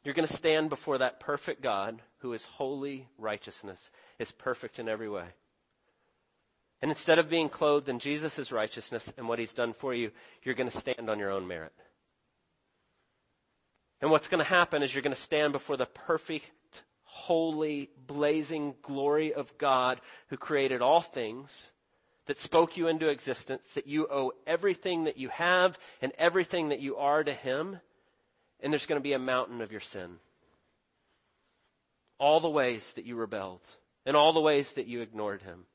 You're 0.03 0.13
going 0.13 0.27
to 0.27 0.33
stand 0.33 0.69
before 0.69 0.99
that 0.99 1.19
perfect 1.19 1.61
God 1.61 2.01
who 2.19 2.33
is 2.33 2.45
holy 2.45 3.07
righteousness, 3.17 3.89
is 4.19 4.31
perfect 4.31 4.77
in 4.77 4.87
every 4.87 5.09
way. 5.09 5.25
And 6.81 6.91
instead 6.91 7.17
of 7.17 7.29
being 7.29 7.49
clothed 7.49 7.89
in 7.89 7.97
Jesus' 7.97 8.51
righteousness 8.51 9.11
and 9.17 9.27
what 9.27 9.39
he's 9.39 9.53
done 9.53 9.73
for 9.73 9.93
you, 9.93 10.11
you're 10.43 10.53
going 10.55 10.69
to 10.69 10.77
stand 10.77 11.09
on 11.09 11.17
your 11.17 11.31
own 11.31 11.47
merit. 11.47 11.73
And 14.01 14.11
what's 14.11 14.27
going 14.27 14.43
to 14.43 14.49
happen 14.49 14.83
is 14.83 14.93
you're 14.93 15.01
going 15.01 15.15
to 15.15 15.19
stand 15.19 15.51
before 15.53 15.77
the 15.77 15.87
perfect, 15.87 16.51
holy, 17.03 17.89
blazing 18.05 18.75
glory 18.83 19.33
of 19.33 19.57
God 19.57 19.99
who 20.27 20.37
created 20.37 20.83
all 20.83 21.01
things, 21.01 21.71
that 22.25 22.39
spoke 22.39 22.77
you 22.77 22.87
into 22.87 23.09
existence, 23.09 23.73
that 23.75 23.87
you 23.87 24.07
owe 24.09 24.31
everything 24.47 25.03
that 25.03 25.17
you 25.17 25.29
have 25.29 25.77
and 26.01 26.11
everything 26.17 26.69
that 26.69 26.79
you 26.79 26.97
are 26.97 27.23
to 27.23 27.33
him 27.33 27.79
and 28.61 28.73
there's 28.73 28.85
going 28.85 28.99
to 28.99 29.03
be 29.03 29.13
a 29.13 29.19
mountain 29.19 29.61
of 29.61 29.71
your 29.71 29.81
sin. 29.81 30.15
All 32.17 32.39
the 32.39 32.49
ways 32.49 32.93
that 32.93 33.05
you 33.05 33.15
rebelled 33.15 33.61
and 34.05 34.15
all 34.15 34.33
the 34.33 34.41
ways 34.41 34.73
that 34.73 34.87
you 34.87 35.01
ignored 35.01 35.41
him. 35.41 35.65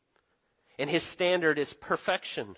And 0.79 0.89
his 0.89 1.03
standard 1.03 1.59
is 1.59 1.75
perfection. 1.75 2.57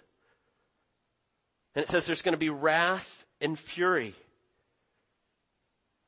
And 1.74 1.82
it 1.82 1.88
says 1.88 2.06
there's 2.06 2.22
going 2.22 2.34
to 2.34 2.38
be 2.38 2.50
wrath 2.50 3.26
and 3.40 3.58
fury. 3.58 4.14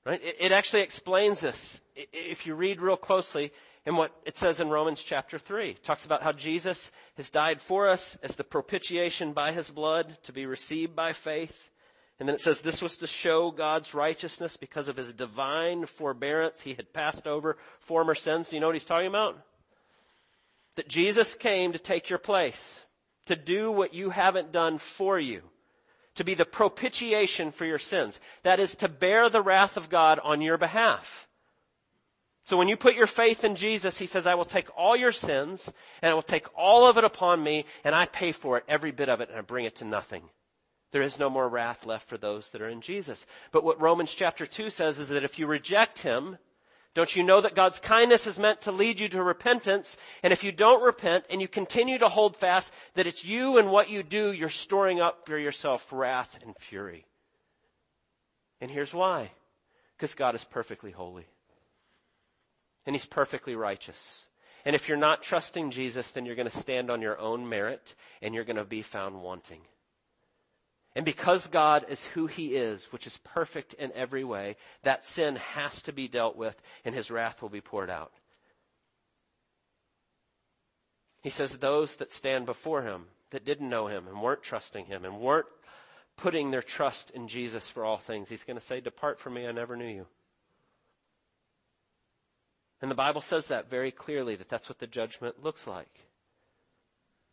Right? 0.06 0.22
It, 0.22 0.36
it 0.40 0.52
actually 0.52 0.82
explains 0.82 1.40
this. 1.40 1.80
If 1.94 2.46
you 2.46 2.54
read 2.54 2.80
real 2.80 2.96
closely 2.96 3.52
in 3.86 3.96
what 3.96 4.12
it 4.24 4.38
says 4.38 4.60
in 4.60 4.70
Romans 4.70 5.02
chapter 5.02 5.38
3, 5.38 5.70
it 5.70 5.84
talks 5.84 6.06
about 6.06 6.22
how 6.22 6.32
Jesus 6.32 6.90
has 7.16 7.30
died 7.30 7.60
for 7.60 7.88
us 7.88 8.16
as 8.22 8.36
the 8.36 8.44
propitiation 8.44 9.32
by 9.32 9.52
his 9.52 9.70
blood 9.70 10.16
to 10.22 10.32
be 10.32 10.46
received 10.46 10.96
by 10.96 11.12
faith. 11.12 11.70
And 12.18 12.28
then 12.28 12.34
it 12.34 12.40
says 12.40 12.60
this 12.60 12.80
was 12.80 12.96
to 12.98 13.06
show 13.06 13.50
God's 13.50 13.92
righteousness 13.92 14.56
because 14.56 14.88
of 14.88 14.96
his 14.96 15.12
divine 15.12 15.84
forbearance. 15.84 16.62
He 16.62 16.74
had 16.74 16.92
passed 16.92 17.26
over 17.26 17.58
former 17.80 18.14
sins. 18.14 18.48
Do 18.48 18.56
you 18.56 18.60
know 18.60 18.68
what 18.68 18.76
he's 18.76 18.84
talking 18.84 19.08
about? 19.08 19.38
That 20.76 20.88
Jesus 20.88 21.34
came 21.34 21.72
to 21.72 21.78
take 21.78 22.08
your 22.08 22.18
place, 22.18 22.84
to 23.26 23.36
do 23.36 23.70
what 23.70 23.92
you 23.92 24.10
haven't 24.10 24.52
done 24.52 24.78
for 24.78 25.18
you, 25.18 25.42
to 26.14 26.24
be 26.24 26.34
the 26.34 26.44
propitiation 26.46 27.50
for 27.50 27.66
your 27.66 27.78
sins. 27.78 28.18
That 28.44 28.60
is 28.60 28.76
to 28.76 28.88
bear 28.88 29.28
the 29.28 29.42
wrath 29.42 29.76
of 29.76 29.90
God 29.90 30.18
on 30.22 30.40
your 30.40 30.56
behalf. 30.56 31.28
So 32.44 32.58
when 32.58 32.68
you 32.68 32.76
put 32.76 32.94
your 32.94 33.06
faith 33.06 33.42
in 33.42 33.56
Jesus, 33.56 33.98
He 33.98 34.06
says, 34.06 34.26
I 34.26 34.34
will 34.34 34.44
take 34.44 34.68
all 34.76 34.96
your 34.96 35.12
sins 35.12 35.72
and 36.02 36.10
I 36.10 36.14
will 36.14 36.22
take 36.22 36.46
all 36.56 36.86
of 36.86 36.98
it 36.98 37.04
upon 37.04 37.42
me 37.42 37.64
and 37.84 37.94
I 37.94 38.06
pay 38.06 38.32
for 38.32 38.58
it, 38.58 38.64
every 38.68 38.90
bit 38.92 39.08
of 39.08 39.20
it, 39.20 39.30
and 39.30 39.38
I 39.38 39.40
bring 39.40 39.64
it 39.64 39.76
to 39.76 39.84
nothing. 39.84 40.24
There 40.92 41.02
is 41.02 41.18
no 41.18 41.30
more 41.30 41.48
wrath 41.48 41.86
left 41.86 42.08
for 42.08 42.18
those 42.18 42.50
that 42.50 42.62
are 42.62 42.68
in 42.68 42.80
Jesus. 42.80 43.26
But 43.50 43.64
what 43.64 43.80
Romans 43.80 44.12
chapter 44.12 44.46
2 44.46 44.70
says 44.70 44.98
is 44.98 45.08
that 45.08 45.24
if 45.24 45.38
you 45.38 45.46
reject 45.46 46.02
Him, 46.02 46.38
don't 46.94 47.16
you 47.16 47.24
know 47.24 47.40
that 47.40 47.56
God's 47.56 47.80
kindness 47.80 48.26
is 48.26 48.38
meant 48.38 48.60
to 48.62 48.72
lead 48.72 49.00
you 49.00 49.08
to 49.08 49.22
repentance? 49.22 49.96
And 50.22 50.32
if 50.32 50.44
you 50.44 50.52
don't 50.52 50.84
repent 50.84 51.24
and 51.28 51.40
you 51.40 51.48
continue 51.48 51.98
to 51.98 52.08
hold 52.08 52.36
fast 52.36 52.72
that 52.94 53.08
it's 53.08 53.24
you 53.24 53.58
and 53.58 53.70
what 53.70 53.90
you 53.90 54.04
do, 54.04 54.32
you're 54.32 54.48
storing 54.48 55.00
up 55.00 55.26
for 55.26 55.36
yourself 55.36 55.88
wrath 55.90 56.38
and 56.44 56.54
fury. 56.58 57.06
And 58.60 58.70
here's 58.70 58.94
why. 58.94 59.32
Because 59.96 60.14
God 60.14 60.36
is 60.36 60.44
perfectly 60.44 60.92
holy. 60.92 61.26
And 62.86 62.94
He's 62.94 63.06
perfectly 63.06 63.54
righteous. 63.54 64.26
And 64.64 64.74
if 64.74 64.88
you're 64.88 64.96
not 64.96 65.22
trusting 65.22 65.70
Jesus, 65.70 66.10
then 66.10 66.24
you're 66.24 66.36
going 66.36 66.50
to 66.50 66.58
stand 66.58 66.90
on 66.90 67.02
your 67.02 67.18
own 67.18 67.48
merit 67.48 67.94
and 68.22 68.34
you're 68.34 68.44
going 68.44 68.56
to 68.56 68.64
be 68.64 68.82
found 68.82 69.22
wanting. 69.22 69.60
And 70.96 71.04
because 71.04 71.48
God 71.48 71.86
is 71.88 72.04
who 72.06 72.26
He 72.26 72.54
is, 72.54 72.86
which 72.92 73.06
is 73.06 73.18
perfect 73.24 73.74
in 73.74 73.92
every 73.92 74.24
way, 74.24 74.56
that 74.84 75.04
sin 75.04 75.36
has 75.36 75.82
to 75.82 75.92
be 75.92 76.08
dealt 76.08 76.36
with 76.36 76.60
and 76.84 76.94
His 76.94 77.10
wrath 77.10 77.42
will 77.42 77.48
be 77.48 77.60
poured 77.60 77.90
out. 77.90 78.12
He 81.22 81.30
says 81.30 81.58
those 81.58 81.96
that 81.96 82.12
stand 82.12 82.46
before 82.46 82.82
Him, 82.82 83.06
that 83.30 83.44
didn't 83.44 83.68
know 83.68 83.88
Him 83.88 84.06
and 84.06 84.22
weren't 84.22 84.42
trusting 84.42 84.86
Him 84.86 85.04
and 85.04 85.20
weren't 85.20 85.46
putting 86.16 86.50
their 86.50 86.62
trust 86.62 87.10
in 87.10 87.28
Jesus 87.28 87.68
for 87.68 87.84
all 87.84 87.98
things, 87.98 88.28
He's 88.28 88.44
going 88.44 88.58
to 88.58 88.64
say, 88.64 88.80
depart 88.80 89.18
from 89.18 89.34
me, 89.34 89.48
I 89.48 89.52
never 89.52 89.76
knew 89.76 89.88
you. 89.88 90.06
And 92.82 92.90
the 92.90 92.96
Bible 92.96 93.20
says 93.20 93.46
that 93.48 93.70
very 93.70 93.90
clearly, 93.90 94.36
that 94.36 94.48
that's 94.48 94.68
what 94.68 94.78
the 94.78 94.86
judgment 94.86 95.42
looks 95.42 95.66
like 95.66 96.04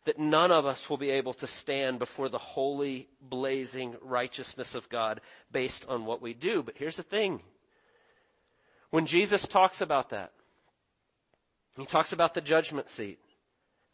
that 0.04 0.18
none 0.18 0.50
of 0.50 0.66
us 0.66 0.90
will 0.90 0.96
be 0.96 1.10
able 1.10 1.32
to 1.34 1.46
stand 1.46 1.98
before 1.98 2.28
the 2.28 2.38
holy, 2.38 3.08
blazing 3.20 3.94
righteousness 4.02 4.74
of 4.74 4.88
God 4.88 5.20
based 5.50 5.86
on 5.88 6.04
what 6.04 6.20
we 6.20 6.34
do. 6.34 6.62
But 6.62 6.76
here's 6.76 6.96
the 6.96 7.02
thing. 7.02 7.40
When 8.90 9.06
Jesus 9.06 9.46
talks 9.46 9.80
about 9.80 10.10
that, 10.10 10.32
he 11.78 11.86
talks 11.86 12.12
about 12.12 12.34
the 12.34 12.40
judgment 12.40 12.90
seat. 12.90 13.18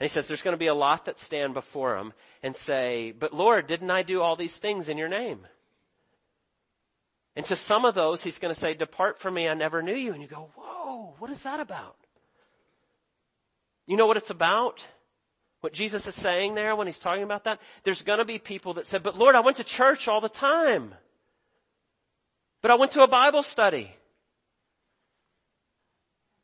And 0.01 0.09
he 0.09 0.09
says 0.09 0.27
there's 0.27 0.43
going 0.43 0.55
to 0.55 0.59
be 0.59 0.67
a 0.67 0.75
lot 0.75 1.05
that 1.05 1.21
stand 1.21 1.55
before 1.55 1.97
him 1.97 2.13
and 2.43 2.57
say, 2.57 3.13
but 3.13 3.35
Lord, 3.35 3.67
didn't 3.67 3.91
I 3.91 4.03
do 4.03 4.23
all 4.23 4.37
these 4.37 4.57
things 4.57 4.89
in 4.89 4.97
your 4.97 5.09
name? 5.09 5.47
And 7.37 7.45
to 7.47 7.57
some 7.57 7.85
of 7.85 7.95
those, 7.95 8.23
he's 8.23 8.39
going 8.39 8.53
to 8.53 8.61
say, 8.61 8.75
depart 8.75 9.19
from 9.19 9.35
me, 9.35 9.49
I 9.49 9.55
never 9.55 9.83
knew 9.83 9.95
you. 9.95 10.13
And 10.13 10.23
you 10.23 10.27
go, 10.27 10.51
whoa, 10.57 10.78
what 11.19 11.31
is 11.31 11.43
that 11.43 11.61
about? 11.61 11.97
You 13.87 13.97
know 13.97 14.07
what 14.07 14.17
it's 14.17 14.31
about? 14.31 14.85
What 15.61 15.73
Jesus 15.73 16.07
is 16.07 16.15
saying 16.15 16.55
there 16.55 16.77
when 16.77 16.87
he's 16.87 16.99
talking 16.99 17.25
about 17.25 17.45
that, 17.45 17.61
there's 17.83 18.03
gonna 18.03 18.25
be 18.25 18.39
people 18.39 18.75
that 18.75 18.87
said, 18.87 19.03
but 19.03 19.19
Lord, 19.19 19.35
I 19.35 19.41
went 19.41 19.57
to 19.57 19.65
church 19.65 20.07
all 20.07 20.21
the 20.21 20.29
time. 20.29 20.95
But 22.63 22.71
I 22.71 22.75
went 22.75 22.93
to 22.93 23.03
a 23.03 23.09
Bible 23.09 23.43
study. 23.43 23.93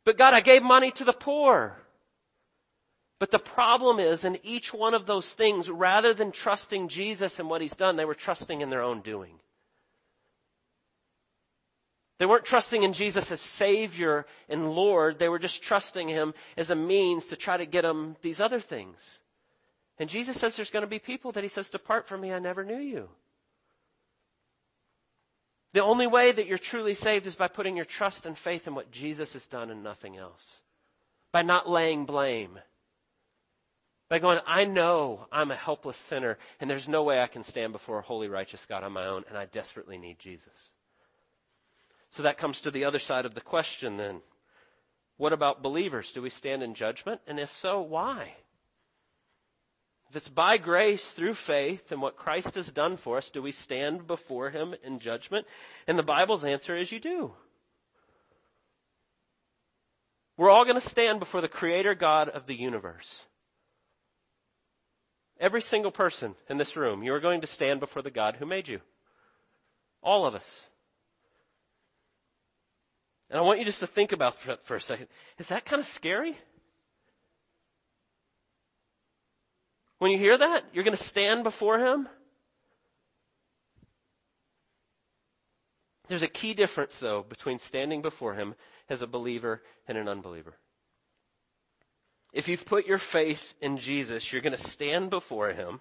But 0.05 0.19
God, 0.19 0.35
I 0.35 0.41
gave 0.41 0.63
money 0.63 0.91
to 0.93 1.05
the 1.05 1.13
poor. 1.13 1.77
But 3.19 3.31
the 3.31 3.39
problem 3.39 4.01
is 4.01 4.25
in 4.25 4.39
each 4.43 4.75
one 4.75 4.95
of 4.95 5.07
those 5.07 5.31
things, 5.31 5.71
rather 5.71 6.13
than 6.13 6.33
trusting 6.33 6.89
Jesus 6.89 7.39
and 7.39 7.49
what 7.49 7.63
he's 7.63 7.77
done, 7.77 7.97
they 7.97 8.05
were 8.05 8.15
trusting 8.15 8.61
in 8.61 8.71
their 8.71 8.83
own 8.83 9.01
doing. 9.01 9.39
They 12.19 12.27
weren't 12.27 12.45
trusting 12.45 12.83
in 12.83 12.93
Jesus 12.93 13.33
as 13.33 13.41
Savior 13.41 14.27
and 14.49 14.73
Lord. 14.73 15.19
They 15.19 15.29
were 15.29 15.39
just 15.39 15.63
trusting 15.63 16.09
Him 16.09 16.35
as 16.57 16.71
a 16.71 16.77
means 16.77 17.27
to 17.27 17.37
try 17.37 17.57
to 17.57 17.67
get 17.67 17.83
them 17.83 18.17
these 18.23 18.41
other 18.41 18.61
things. 18.61 19.19
And 19.99 20.09
Jesus 20.09 20.39
says 20.39 20.57
there's 20.57 20.71
going 20.71 20.85
to 20.85 20.89
be 20.89 20.99
people 20.99 21.33
that 21.33 21.45
He 21.45 21.49
says, 21.49 21.71
depart 21.71 22.07
from 22.07 22.21
me, 22.21 22.33
I 22.33 22.39
never 22.39 22.65
knew 22.65 22.79
you. 22.79 23.09
The 25.73 25.83
only 25.83 26.07
way 26.07 26.31
that 26.31 26.47
you're 26.47 26.57
truly 26.57 26.95
saved 26.95 27.27
is 27.27 27.35
by 27.35 27.49
putting 27.49 27.75
your 27.75 27.85
trust 27.85 28.27
and 28.27 28.39
faith 28.39 28.69
in 28.69 28.77
what 28.77 28.93
Jesus 28.93 29.33
has 29.33 29.49
done 29.49 29.71
and 29.71 29.83
nothing 29.83 30.17
else. 30.17 30.61
By 31.33 31.43
not 31.43 31.69
laying 31.69 32.05
blame. 32.05 32.61
By 34.09 34.21
going, 34.21 34.39
I 34.47 34.67
know 34.67 35.27
I'm 35.33 35.51
a 35.51 35.57
helpless 35.57 35.97
sinner 35.97 36.39
and 36.61 36.71
there's 36.71 36.89
no 36.89 37.03
way 37.03 37.21
I 37.21 37.27
can 37.27 37.43
stand 37.43 37.73
before 37.73 37.99
a 37.99 38.03
holy 38.03 38.29
righteous 38.29 38.65
God 38.67 38.85
on 38.85 38.93
my 38.93 39.05
own 39.05 39.25
and 39.29 39.37
I 39.37 39.47
desperately 39.47 39.99
need 39.99 40.21
Jesus. 40.21 40.71
So 42.15 42.23
that 42.23 42.39
comes 42.39 42.61
to 42.61 42.71
the 42.71 42.85
other 42.85 43.01
side 43.01 43.27
of 43.27 43.35
the 43.35 43.41
question 43.41 43.97
then. 43.97 44.21
What 45.17 45.33
about 45.33 45.65
believers? 45.65 46.13
Do 46.13 46.23
we 46.23 46.31
stand 46.31 46.63
in 46.63 46.75
judgment? 46.75 47.21
And 47.27 47.41
if 47.41 47.53
so, 47.53 47.83
why? 47.83 48.35
If 50.09 50.15
it's 50.15 50.29
by 50.29 50.59
grace 50.59 51.11
through 51.11 51.35
faith 51.35 51.91
and 51.91 52.01
what 52.01 52.15
Christ 52.15 52.55
has 52.55 52.71
done 52.71 52.97
for 52.97 53.19
us, 53.19 53.31
do 53.31 53.43
we 53.43 53.51
stand 53.51 54.07
before 54.07 54.51
Him 54.51 54.77
in 54.85 55.01
judgment? 55.01 55.49
And 55.89 55.99
the 55.99 56.05
Bible's 56.05 56.45
answer 56.45 56.77
is 56.77 56.93
you 56.93 57.01
do. 57.01 57.33
We're 60.37 60.51
all 60.51 60.65
going 60.65 60.81
to 60.81 60.89
stand 60.89 61.19
before 61.19 61.41
the 61.41 61.49
Creator 61.49 61.97
God 61.97 62.29
of 62.29 62.47
the 62.47 62.55
universe. 62.55 63.25
Every 65.41 65.63
single 65.63 65.91
person 65.91 66.37
in 66.49 66.59
this 66.59 66.77
room, 66.77 67.03
you 67.03 67.13
are 67.13 67.19
going 67.19 67.41
to 67.41 67.49
stand 67.49 67.81
before 67.81 68.03
the 68.03 68.11
God 68.13 68.37
who 68.37 68.47
made 68.47 68.69
you. 68.69 68.83
All 70.01 70.25
of 70.27 70.37
us. 70.37 70.67
And 73.35 73.41
I 73.41 73.45
want 73.45 73.59
you 73.59 73.65
just 73.65 73.81
to 73.81 73.89
think 73.89 74.13
about 74.13 74.39
for, 74.39 74.57
for 74.63 74.77
a 74.77 74.81
second. 74.81 75.09
Is 75.39 75.49
that 75.49 75.65
kind 75.65 75.81
of 75.81 75.87
scary? 75.87 76.39
When 79.99 80.13
you 80.13 80.19
hear 80.19 80.39
that, 80.39 80.67
you're 80.73 80.85
going 80.85 80.97
to 80.97 81.03
stand 81.03 81.43
before 81.43 81.81
Him. 81.81 82.09
There's 86.07 86.23
a 86.23 86.29
key 86.29 86.55
difference, 86.55 87.01
though, 87.01 87.25
between 87.29 87.59
standing 87.59 88.03
before 88.03 88.35
Him 88.35 88.55
as 88.89 89.03
a 89.03 89.07
believer 89.09 89.65
and 89.89 89.99
an 89.99 90.07
unbeliever. 90.07 90.55
If 92.33 92.47
you've 92.47 92.65
put 92.65 92.87
your 92.87 92.99
faith 92.99 93.55
in 93.61 93.79
Jesus, 93.79 94.33
you're 94.33 94.43
going 94.43 94.57
to 94.57 94.63
stand 94.63 95.11
before 95.11 95.49
Him, 95.49 95.81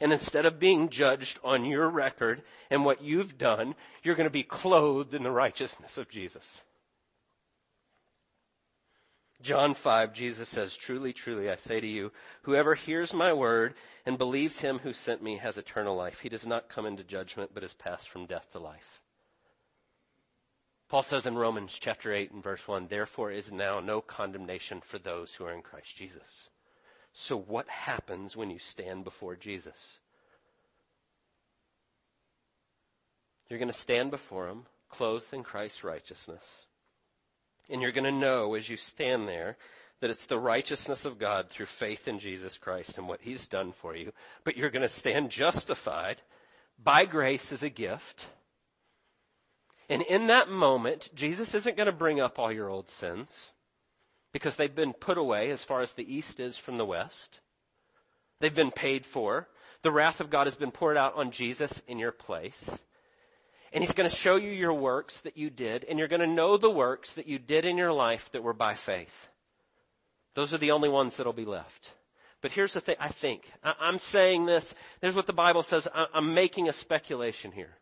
and 0.00 0.12
instead 0.12 0.44
of 0.44 0.58
being 0.58 0.88
judged 0.88 1.38
on 1.44 1.64
your 1.64 1.88
record 1.88 2.42
and 2.68 2.84
what 2.84 3.00
you've 3.00 3.38
done, 3.38 3.76
you're 4.02 4.16
going 4.16 4.26
to 4.26 4.30
be 4.30 4.42
clothed 4.42 5.14
in 5.14 5.22
the 5.22 5.30
righteousness 5.30 5.96
of 5.96 6.08
Jesus. 6.08 6.62
John 9.42 9.74
5, 9.74 10.12
Jesus 10.12 10.48
says, 10.48 10.76
Truly, 10.76 11.12
truly, 11.12 11.50
I 11.50 11.56
say 11.56 11.80
to 11.80 11.86
you, 11.86 12.12
whoever 12.42 12.74
hears 12.74 13.14
my 13.14 13.32
word 13.32 13.74
and 14.04 14.18
believes 14.18 14.60
him 14.60 14.80
who 14.80 14.92
sent 14.92 15.22
me 15.22 15.38
has 15.38 15.56
eternal 15.56 15.96
life. 15.96 16.20
He 16.20 16.28
does 16.28 16.46
not 16.46 16.68
come 16.68 16.84
into 16.84 17.02
judgment, 17.02 17.52
but 17.54 17.64
is 17.64 17.72
passed 17.72 18.08
from 18.08 18.26
death 18.26 18.52
to 18.52 18.58
life. 18.58 19.00
Paul 20.90 21.02
says 21.04 21.24
in 21.24 21.36
Romans 21.36 21.78
chapter 21.80 22.12
8 22.12 22.32
and 22.32 22.42
verse 22.42 22.66
1, 22.66 22.88
therefore 22.88 23.30
is 23.30 23.52
now 23.52 23.80
no 23.80 24.00
condemnation 24.00 24.80
for 24.80 24.98
those 24.98 25.34
who 25.34 25.44
are 25.44 25.52
in 25.52 25.62
Christ 25.62 25.96
Jesus. 25.96 26.48
So 27.12 27.36
what 27.36 27.68
happens 27.68 28.36
when 28.36 28.50
you 28.50 28.58
stand 28.58 29.04
before 29.04 29.36
Jesus? 29.36 30.00
You're 33.48 33.58
going 33.58 33.72
to 33.72 33.78
stand 33.78 34.10
before 34.10 34.48
him, 34.48 34.66
clothed 34.88 35.32
in 35.32 35.42
Christ's 35.42 35.82
righteousness. 35.82 36.66
And 37.70 37.80
you're 37.80 37.92
going 37.92 38.04
to 38.04 38.12
know 38.12 38.54
as 38.54 38.68
you 38.68 38.76
stand 38.76 39.28
there 39.28 39.56
that 40.00 40.10
it's 40.10 40.26
the 40.26 40.38
righteousness 40.38 41.04
of 41.04 41.18
God 41.18 41.48
through 41.48 41.66
faith 41.66 42.08
in 42.08 42.18
Jesus 42.18 42.58
Christ 42.58 42.98
and 42.98 43.06
what 43.06 43.20
he's 43.22 43.46
done 43.46 43.72
for 43.72 43.94
you. 43.94 44.12
But 44.44 44.56
you're 44.56 44.70
going 44.70 44.82
to 44.82 44.88
stand 44.88 45.30
justified 45.30 46.22
by 46.82 47.04
grace 47.04 47.52
as 47.52 47.62
a 47.62 47.68
gift 47.68 48.26
and 49.90 50.02
in 50.02 50.28
that 50.28 50.48
moment, 50.48 51.10
Jesus 51.16 51.52
isn't 51.52 51.76
going 51.76 51.88
to 51.88 51.92
bring 51.92 52.20
up 52.20 52.38
all 52.38 52.52
your 52.52 52.68
old 52.68 52.88
sins 52.88 53.50
because 54.32 54.54
they've 54.54 54.74
been 54.74 54.92
put 54.92 55.18
away 55.18 55.50
as 55.50 55.64
far 55.64 55.80
as 55.80 55.92
the 55.92 56.14
east 56.14 56.38
is 56.38 56.56
from 56.56 56.78
the 56.78 56.86
west. 56.86 57.40
They've 58.38 58.54
been 58.54 58.70
paid 58.70 59.04
for. 59.04 59.48
The 59.82 59.90
wrath 59.90 60.20
of 60.20 60.30
God 60.30 60.46
has 60.46 60.54
been 60.54 60.70
poured 60.70 60.96
out 60.96 61.16
on 61.16 61.32
Jesus 61.32 61.82
in 61.88 61.98
your 61.98 62.12
place. 62.12 62.78
And 63.72 63.84
he's 63.84 63.92
going 63.92 64.08
to 64.08 64.16
show 64.16 64.36
you 64.36 64.50
your 64.50 64.74
works 64.74 65.18
that 65.18 65.36
you 65.36 65.48
did, 65.48 65.84
and 65.84 65.98
you're 65.98 66.08
going 66.08 66.20
to 66.20 66.26
know 66.26 66.56
the 66.56 66.70
works 66.70 67.12
that 67.12 67.28
you 67.28 67.38
did 67.38 67.64
in 67.64 67.76
your 67.76 67.92
life 67.92 68.30
that 68.32 68.42
were 68.42 68.52
by 68.52 68.74
faith. 68.74 69.28
Those 70.34 70.52
are 70.52 70.58
the 70.58 70.72
only 70.72 70.88
ones 70.88 71.16
that'll 71.16 71.32
be 71.32 71.44
left. 71.44 71.92
But 72.42 72.52
here's 72.52 72.72
the 72.72 72.80
thing, 72.80 72.96
I 72.98 73.08
think. 73.08 73.50
I'm 73.62 73.98
saying 73.98 74.46
this, 74.46 74.74
here's 75.00 75.14
what 75.14 75.26
the 75.26 75.32
Bible 75.32 75.62
says, 75.62 75.86
I'm 75.94 76.34
making 76.34 76.68
a 76.68 76.72
speculation 76.72 77.52
here. 77.52 77.76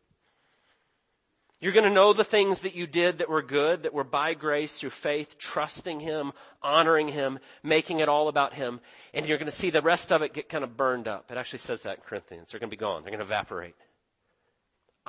You're 1.61 1.72
going 1.72 1.88
to 1.88 1.94
know 1.94 2.12
the 2.12 2.22
things 2.22 2.61
that 2.61 2.77
you 2.77 2.87
did 2.87 3.18
that 3.18 3.29
were 3.29 3.42
good, 3.42 3.83
that 3.83 3.92
were 3.94 4.05
by 4.05 4.35
grace 4.35 4.79
through 4.79 4.90
faith, 4.90 5.38
trusting 5.38 5.98
Him, 6.01 6.33
honoring 6.62 7.09
Him, 7.09 7.40
making 7.64 7.98
it 7.98 8.09
all 8.09 8.29
about 8.29 8.55
Him. 8.55 8.81
And 9.12 9.27
you're 9.27 9.38
going 9.38 9.51
to 9.51 9.57
see 9.57 9.70
the 9.70 9.83
rest 9.83 10.12
of 10.12 10.22
it 10.22 10.35
get 10.35 10.48
kind 10.48 10.62
of 10.62 10.77
burned 10.77 11.09
up. 11.09 11.33
It 11.33 11.37
actually 11.37 11.59
says 11.59 11.83
that 11.83 11.96
in 11.96 12.03
Corinthians. 12.05 12.51
They're 12.51 12.61
going 12.61 12.70
to 12.70 12.77
be 12.77 12.81
gone. 12.81 13.03
They're 13.03 13.11
going 13.11 13.18
to 13.18 13.24
evaporate. 13.24 13.74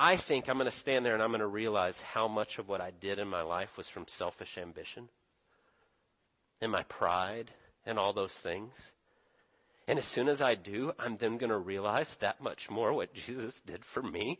I 0.02 0.16
think 0.16 0.48
I'm 0.48 0.58
going 0.58 0.72
to 0.72 0.76
stand 0.76 1.06
there 1.06 1.14
and 1.14 1.22
I'm 1.22 1.32
going 1.32 1.42
to 1.42 1.48
realize 1.48 2.00
how 2.00 2.30
much 2.30 2.58
of 2.58 2.70
what 2.70 2.80
I 2.80 2.92
did 3.02 3.20
in 3.20 3.28
my 3.28 3.42
life 3.42 3.76
was 3.76 3.90
from 3.90 4.08
selfish 4.08 4.58
ambition 4.58 5.10
and 6.62 6.72
my 6.72 6.84
pride 6.84 7.52
and 7.86 8.00
all 8.00 8.14
those 8.14 8.32
things. 8.32 8.94
And 9.90 10.00
as 10.00 10.06
soon 10.06 10.30
as 10.30 10.42
I 10.42 10.56
do, 10.56 10.94
I'm 10.98 11.18
then 11.18 11.38
going 11.38 11.50
to 11.50 11.58
realize 11.58 12.16
that 12.16 12.42
much 12.42 12.70
more 12.70 12.94
what 12.94 13.14
Jesus 13.14 13.60
did 13.60 13.84
for 13.84 14.02
me 14.02 14.40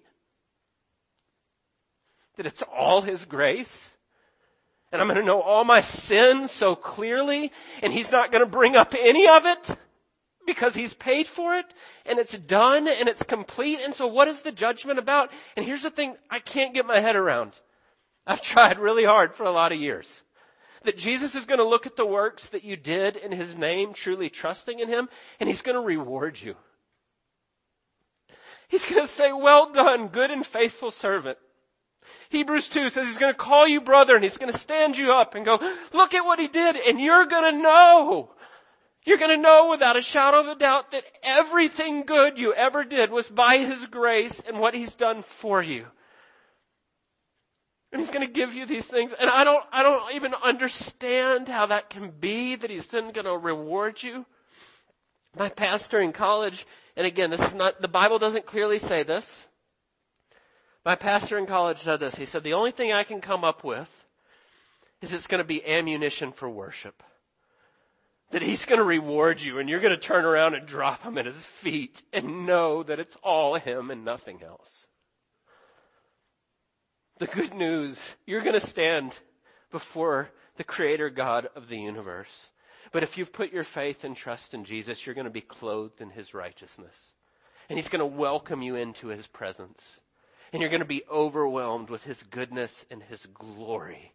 that 2.38 2.46
it's 2.46 2.64
all 2.74 3.02
His 3.02 3.26
grace. 3.26 3.92
And 4.94 5.02
I'm 5.02 5.10
going 5.10 5.20
to 5.20 5.26
know 5.26 5.42
all 5.42 5.66
my 5.66 5.82
sins 5.82 6.52
so 6.52 6.74
clearly, 6.74 7.52
and 7.84 7.92
He's 7.92 8.14
not 8.14 8.32
going 8.32 8.44
to 8.44 8.50
bring 8.50 8.78
up 8.78 8.96
any 8.98 9.28
of 9.28 9.46
it 9.46 9.72
because 10.50 10.74
He's 10.74 10.96
paid 10.96 11.28
for 11.28 11.56
it, 11.56 11.68
and 12.08 12.18
it's 12.18 12.34
done, 12.34 12.88
and 12.88 13.08
it's 13.08 13.22
complete. 13.22 13.80
And 13.84 13.94
so 13.94 14.08
what 14.08 14.28
is 14.28 14.42
the 14.42 14.52
judgment 14.52 14.98
about? 14.98 15.32
And 15.56 15.64
here's 15.64 15.84
the 15.84 15.92
thing 15.92 16.16
I 16.28 16.40
can't 16.40 16.74
get 16.74 16.88
my 16.88 17.00
head 17.00 17.16
around. 17.16 17.60
I've 18.26 18.42
tried 18.42 18.80
really 18.80 19.06
hard 19.06 19.36
for 19.36 19.44
a 19.44 19.52
lot 19.52 19.72
of 19.72 19.80
years. 19.80 20.24
That 20.86 20.98
Jesus 20.98 21.36
is 21.36 21.46
going 21.46 21.60
to 21.60 21.68
look 21.68 21.86
at 21.86 21.98
the 21.98 22.06
works 22.06 22.50
that 22.50 22.64
you 22.64 22.76
did 22.76 23.16
in 23.16 23.32
His 23.32 23.56
name, 23.56 23.94
truly 23.94 24.28
trusting 24.32 24.80
in 24.80 24.88
Him, 24.88 25.08
and 25.40 25.48
He's 25.48 25.62
going 25.62 25.76
to 25.76 25.82
reward 25.82 26.42
you. 26.42 26.56
He's 28.70 28.86
going 28.86 29.02
to 29.02 29.08
say, 29.08 29.32
well 29.32 29.72
done, 29.72 30.08
good 30.08 30.32
and 30.32 30.44
faithful 30.44 30.90
servant. 30.90 31.38
Hebrews 32.30 32.70
2 32.70 32.90
says 32.90 33.08
he's 33.08 33.18
going 33.18 33.34
to 33.34 33.38
call 33.38 33.68
you 33.68 33.82
brother 33.82 34.16
and 34.16 34.24
he's 34.24 34.38
going 34.38 34.52
to 34.52 34.58
stand 34.58 34.98
you 34.98 35.14
up 35.14 35.36
and 35.36 35.46
go, 35.46 35.60
look 35.94 36.16
at 36.16 36.26
what 36.26 36.40
he 36.40 36.48
did 36.48 36.76
and 36.76 37.00
you're 37.00 37.26
going 37.26 37.54
to 37.54 37.62
know. 37.62 38.32
You're 39.10 39.18
going 39.18 39.36
to 39.36 39.42
know 39.42 39.72
without 39.72 39.98
a 39.98 40.04
shadow 40.04 40.42
of 40.42 40.48
a 40.50 40.54
doubt 40.54 40.92
that 40.92 41.04
everything 41.24 42.04
good 42.04 42.38
you 42.38 42.54
ever 42.54 42.84
did 42.84 43.10
was 43.10 43.28
by 43.28 43.58
his 43.58 43.88
grace 43.88 44.40
and 44.40 44.60
what 44.60 44.76
he's 44.76 44.94
done 44.94 45.24
for 45.24 45.64
you. 45.64 45.88
And 47.92 48.00
he's 48.00 48.12
going 48.12 48.24
to 48.24 48.32
give 48.32 48.54
you 48.54 48.68
these 48.68 48.86
things. 48.86 49.12
And 49.20 49.28
I 49.28 49.44
don't, 49.44 49.66
I 49.72 49.82
don't 49.82 50.14
even 50.14 50.36
understand 50.36 51.48
how 51.48 51.66
that 51.66 51.90
can 51.90 52.12
be 52.12 52.54
that 52.54 52.70
he's 52.70 52.86
then 52.86 53.12
going 53.12 53.26
to 53.26 53.36
reward 53.36 54.04
you. 54.04 54.28
My 55.36 55.50
pastor 55.50 56.00
in 56.00 56.14
college, 56.14 56.68
and 56.96 57.08
again, 57.08 57.32
this 57.32 57.42
is 57.42 57.56
not, 57.56 57.82
the 57.82 57.88
Bible 57.88 58.20
doesn't 58.20 58.46
clearly 58.46 58.78
say 58.78 59.02
this. 59.02 59.48
My 60.86 60.94
pastor 60.94 61.40
in 61.40 61.48
college 61.48 61.80
said 61.80 62.00
this. 62.00 62.14
He 62.14 62.28
said, 62.28 62.44
the 62.44 62.54
only 62.54 62.70
thing 62.70 62.94
I 62.94 63.02
can 63.02 63.22
come 63.22 63.44
up 63.44 63.64
with 63.64 63.90
is 65.02 65.14
it's 65.14 65.26
going 65.26 65.40
to 65.40 65.44
be 65.44 65.66
ammunition 65.66 66.32
for 66.32 66.48
worship. 66.48 67.02
That 68.32 68.42
he's 68.42 68.66
going 68.66 68.78
to 68.78 68.86
reward 68.86 69.42
you 69.42 69.58
and 69.58 69.70
you're 69.70 69.80
going 69.80 69.98
to 69.98 69.98
turn 69.98 70.26
around 70.26 70.54
and 70.54 70.68
drop 70.68 71.04
him 71.04 71.18
at 71.18 71.26
his 71.26 71.46
feet 71.46 72.04
and 72.14 72.46
know 72.46 72.84
that 72.84 73.00
it's 73.00 73.18
all 73.24 73.56
him 73.56 73.90
and 73.90 74.06
nothing 74.06 74.44
else. 74.44 74.88
The 77.18 77.28
good 77.28 77.54
news, 77.54 78.16
you're 78.26 78.42
going 78.42 78.60
to 78.60 78.66
stand 78.66 79.18
before 79.72 80.30
the 80.58 80.64
creator 80.64 81.10
God 81.10 81.50
of 81.56 81.68
the 81.68 81.78
universe. 81.78 82.50
But 82.92 83.04
if 83.04 83.18
you've 83.18 83.34
put 83.34 83.52
your 83.52 83.64
faith 83.64 84.04
and 84.04 84.16
trust 84.16 84.54
in 84.54 84.64
Jesus, 84.64 85.06
you're 85.06 85.16
going 85.16 85.26
to 85.26 85.32
be 85.32 85.42
clothed 85.42 86.00
in 86.00 86.12
his 86.12 86.34
righteousness. 86.34 87.14
And 87.68 87.78
he's 87.78 87.90
going 87.90 88.00
to 88.00 88.06
welcome 88.06 88.62
you 88.62 88.76
into 88.76 89.08
his 89.08 89.28
presence 89.28 90.00
and 90.52 90.62
you're 90.62 90.70
going 90.70 90.82
to 90.82 90.86
be 90.86 91.04
overwhelmed 91.12 91.90
with 91.90 92.04
his 92.04 92.24
goodness 92.24 92.86
and 92.90 93.04
his 93.04 93.26
glory. 93.28 94.14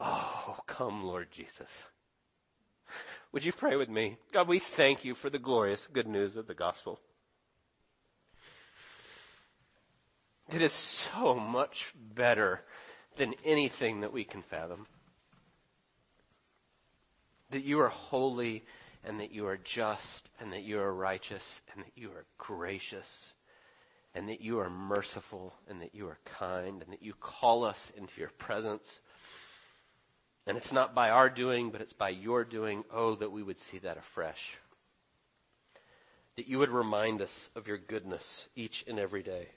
Oh, 0.00 0.58
come, 0.66 1.04
Lord 1.04 1.30
Jesus. 1.30 1.70
Would 3.32 3.44
you 3.44 3.52
pray 3.52 3.76
with 3.76 3.88
me? 3.88 4.18
God, 4.32 4.48
we 4.48 4.58
thank 4.58 5.04
you 5.04 5.14
for 5.14 5.30
the 5.30 5.38
glorious 5.38 5.88
good 5.92 6.06
news 6.06 6.36
of 6.36 6.46
the 6.46 6.54
gospel. 6.54 7.00
It 10.52 10.60
is 10.60 10.72
so 10.72 11.34
much 11.34 11.94
better 11.96 12.60
than 13.16 13.34
anything 13.44 14.00
that 14.00 14.12
we 14.12 14.24
can 14.24 14.42
fathom. 14.42 14.86
That 17.50 17.64
you 17.64 17.80
are 17.80 17.88
holy 17.88 18.64
and 19.04 19.20
that 19.20 19.32
you 19.32 19.46
are 19.46 19.56
just 19.56 20.30
and 20.40 20.52
that 20.52 20.62
you 20.62 20.78
are 20.80 20.92
righteous 20.92 21.62
and 21.74 21.84
that 21.84 21.92
you 21.96 22.10
are 22.10 22.26
gracious 22.38 23.32
and 24.14 24.28
that 24.28 24.40
you 24.40 24.58
are 24.58 24.70
merciful 24.70 25.54
and 25.68 25.80
that 25.80 25.94
you 25.94 26.06
are 26.06 26.18
kind 26.24 26.82
and 26.82 26.92
that 26.92 27.02
you 27.02 27.14
call 27.14 27.64
us 27.64 27.90
into 27.96 28.20
your 28.20 28.30
presence. 28.38 29.00
And 30.46 30.56
it's 30.56 30.72
not 30.72 30.94
by 30.94 31.10
our 31.10 31.30
doing, 31.30 31.70
but 31.70 31.80
it's 31.80 31.92
by 31.92 32.08
your 32.10 32.44
doing. 32.44 32.84
Oh, 32.92 33.14
that 33.16 33.30
we 33.30 33.42
would 33.42 33.58
see 33.58 33.78
that 33.78 33.96
afresh. 33.96 34.56
That 36.36 36.48
you 36.48 36.58
would 36.58 36.70
remind 36.70 37.22
us 37.22 37.50
of 37.54 37.68
your 37.68 37.78
goodness 37.78 38.48
each 38.56 38.84
and 38.88 38.98
every 38.98 39.22
day. 39.22 39.48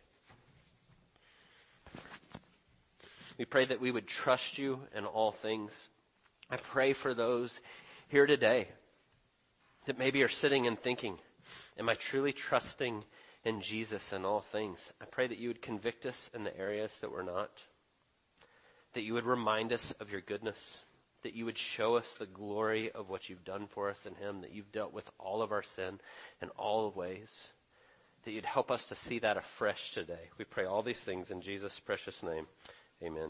We 3.37 3.45
pray 3.45 3.65
that 3.65 3.81
we 3.81 3.91
would 3.91 4.07
trust 4.07 4.57
you 4.57 4.81
in 4.95 5.05
all 5.05 5.31
things. 5.31 5.71
I 6.49 6.57
pray 6.57 6.93
for 6.93 7.13
those 7.13 7.59
here 8.07 8.25
today 8.27 8.67
that 9.85 9.97
maybe 9.97 10.23
are 10.23 10.29
sitting 10.29 10.67
and 10.67 10.79
thinking, 10.79 11.17
am 11.77 11.89
I 11.89 11.95
truly 11.95 12.31
trusting 12.31 13.03
in 13.45 13.61
Jesus 13.61 14.11
in 14.11 14.25
all 14.25 14.41
things. 14.41 14.91
I 14.99 15.05
pray 15.05 15.27
that 15.27 15.37
you 15.37 15.47
would 15.49 15.61
convict 15.61 16.05
us 16.05 16.31
in 16.33 16.43
the 16.43 16.57
areas 16.57 16.97
that 16.99 17.11
we're 17.11 17.23
not, 17.23 17.63
that 18.95 19.03
you 19.03 19.13
would 19.13 19.25
remind 19.25 19.71
us 19.71 19.91
of 19.99 20.09
your 20.09 20.21
goodness, 20.21 20.83
that 21.21 21.35
you 21.35 21.45
would 21.45 21.57
show 21.57 21.97
us 21.97 22.15
the 22.17 22.25
glory 22.25 22.91
of 22.91 23.09
what 23.09 23.29
you've 23.29 23.43
done 23.43 23.67
for 23.67 23.89
us 23.89 24.05
in 24.05 24.15
him, 24.15 24.41
that 24.41 24.53
you've 24.53 24.71
dealt 24.71 24.93
with 24.93 25.09
all 25.19 25.41
of 25.41 25.51
our 25.51 25.63
sin 25.63 25.99
in 26.41 26.49
all 26.51 26.91
ways, 26.91 27.49
that 28.23 28.31
you'd 28.31 28.45
help 28.45 28.71
us 28.71 28.85
to 28.85 28.95
see 28.95 29.19
that 29.19 29.37
afresh 29.37 29.91
today. 29.91 30.29
We 30.37 30.45
pray 30.45 30.65
all 30.65 30.81
these 30.81 31.01
things 31.01 31.29
in 31.29 31.41
Jesus' 31.41 31.79
precious 31.79 32.23
name. 32.23 32.47
Amen. 33.03 33.29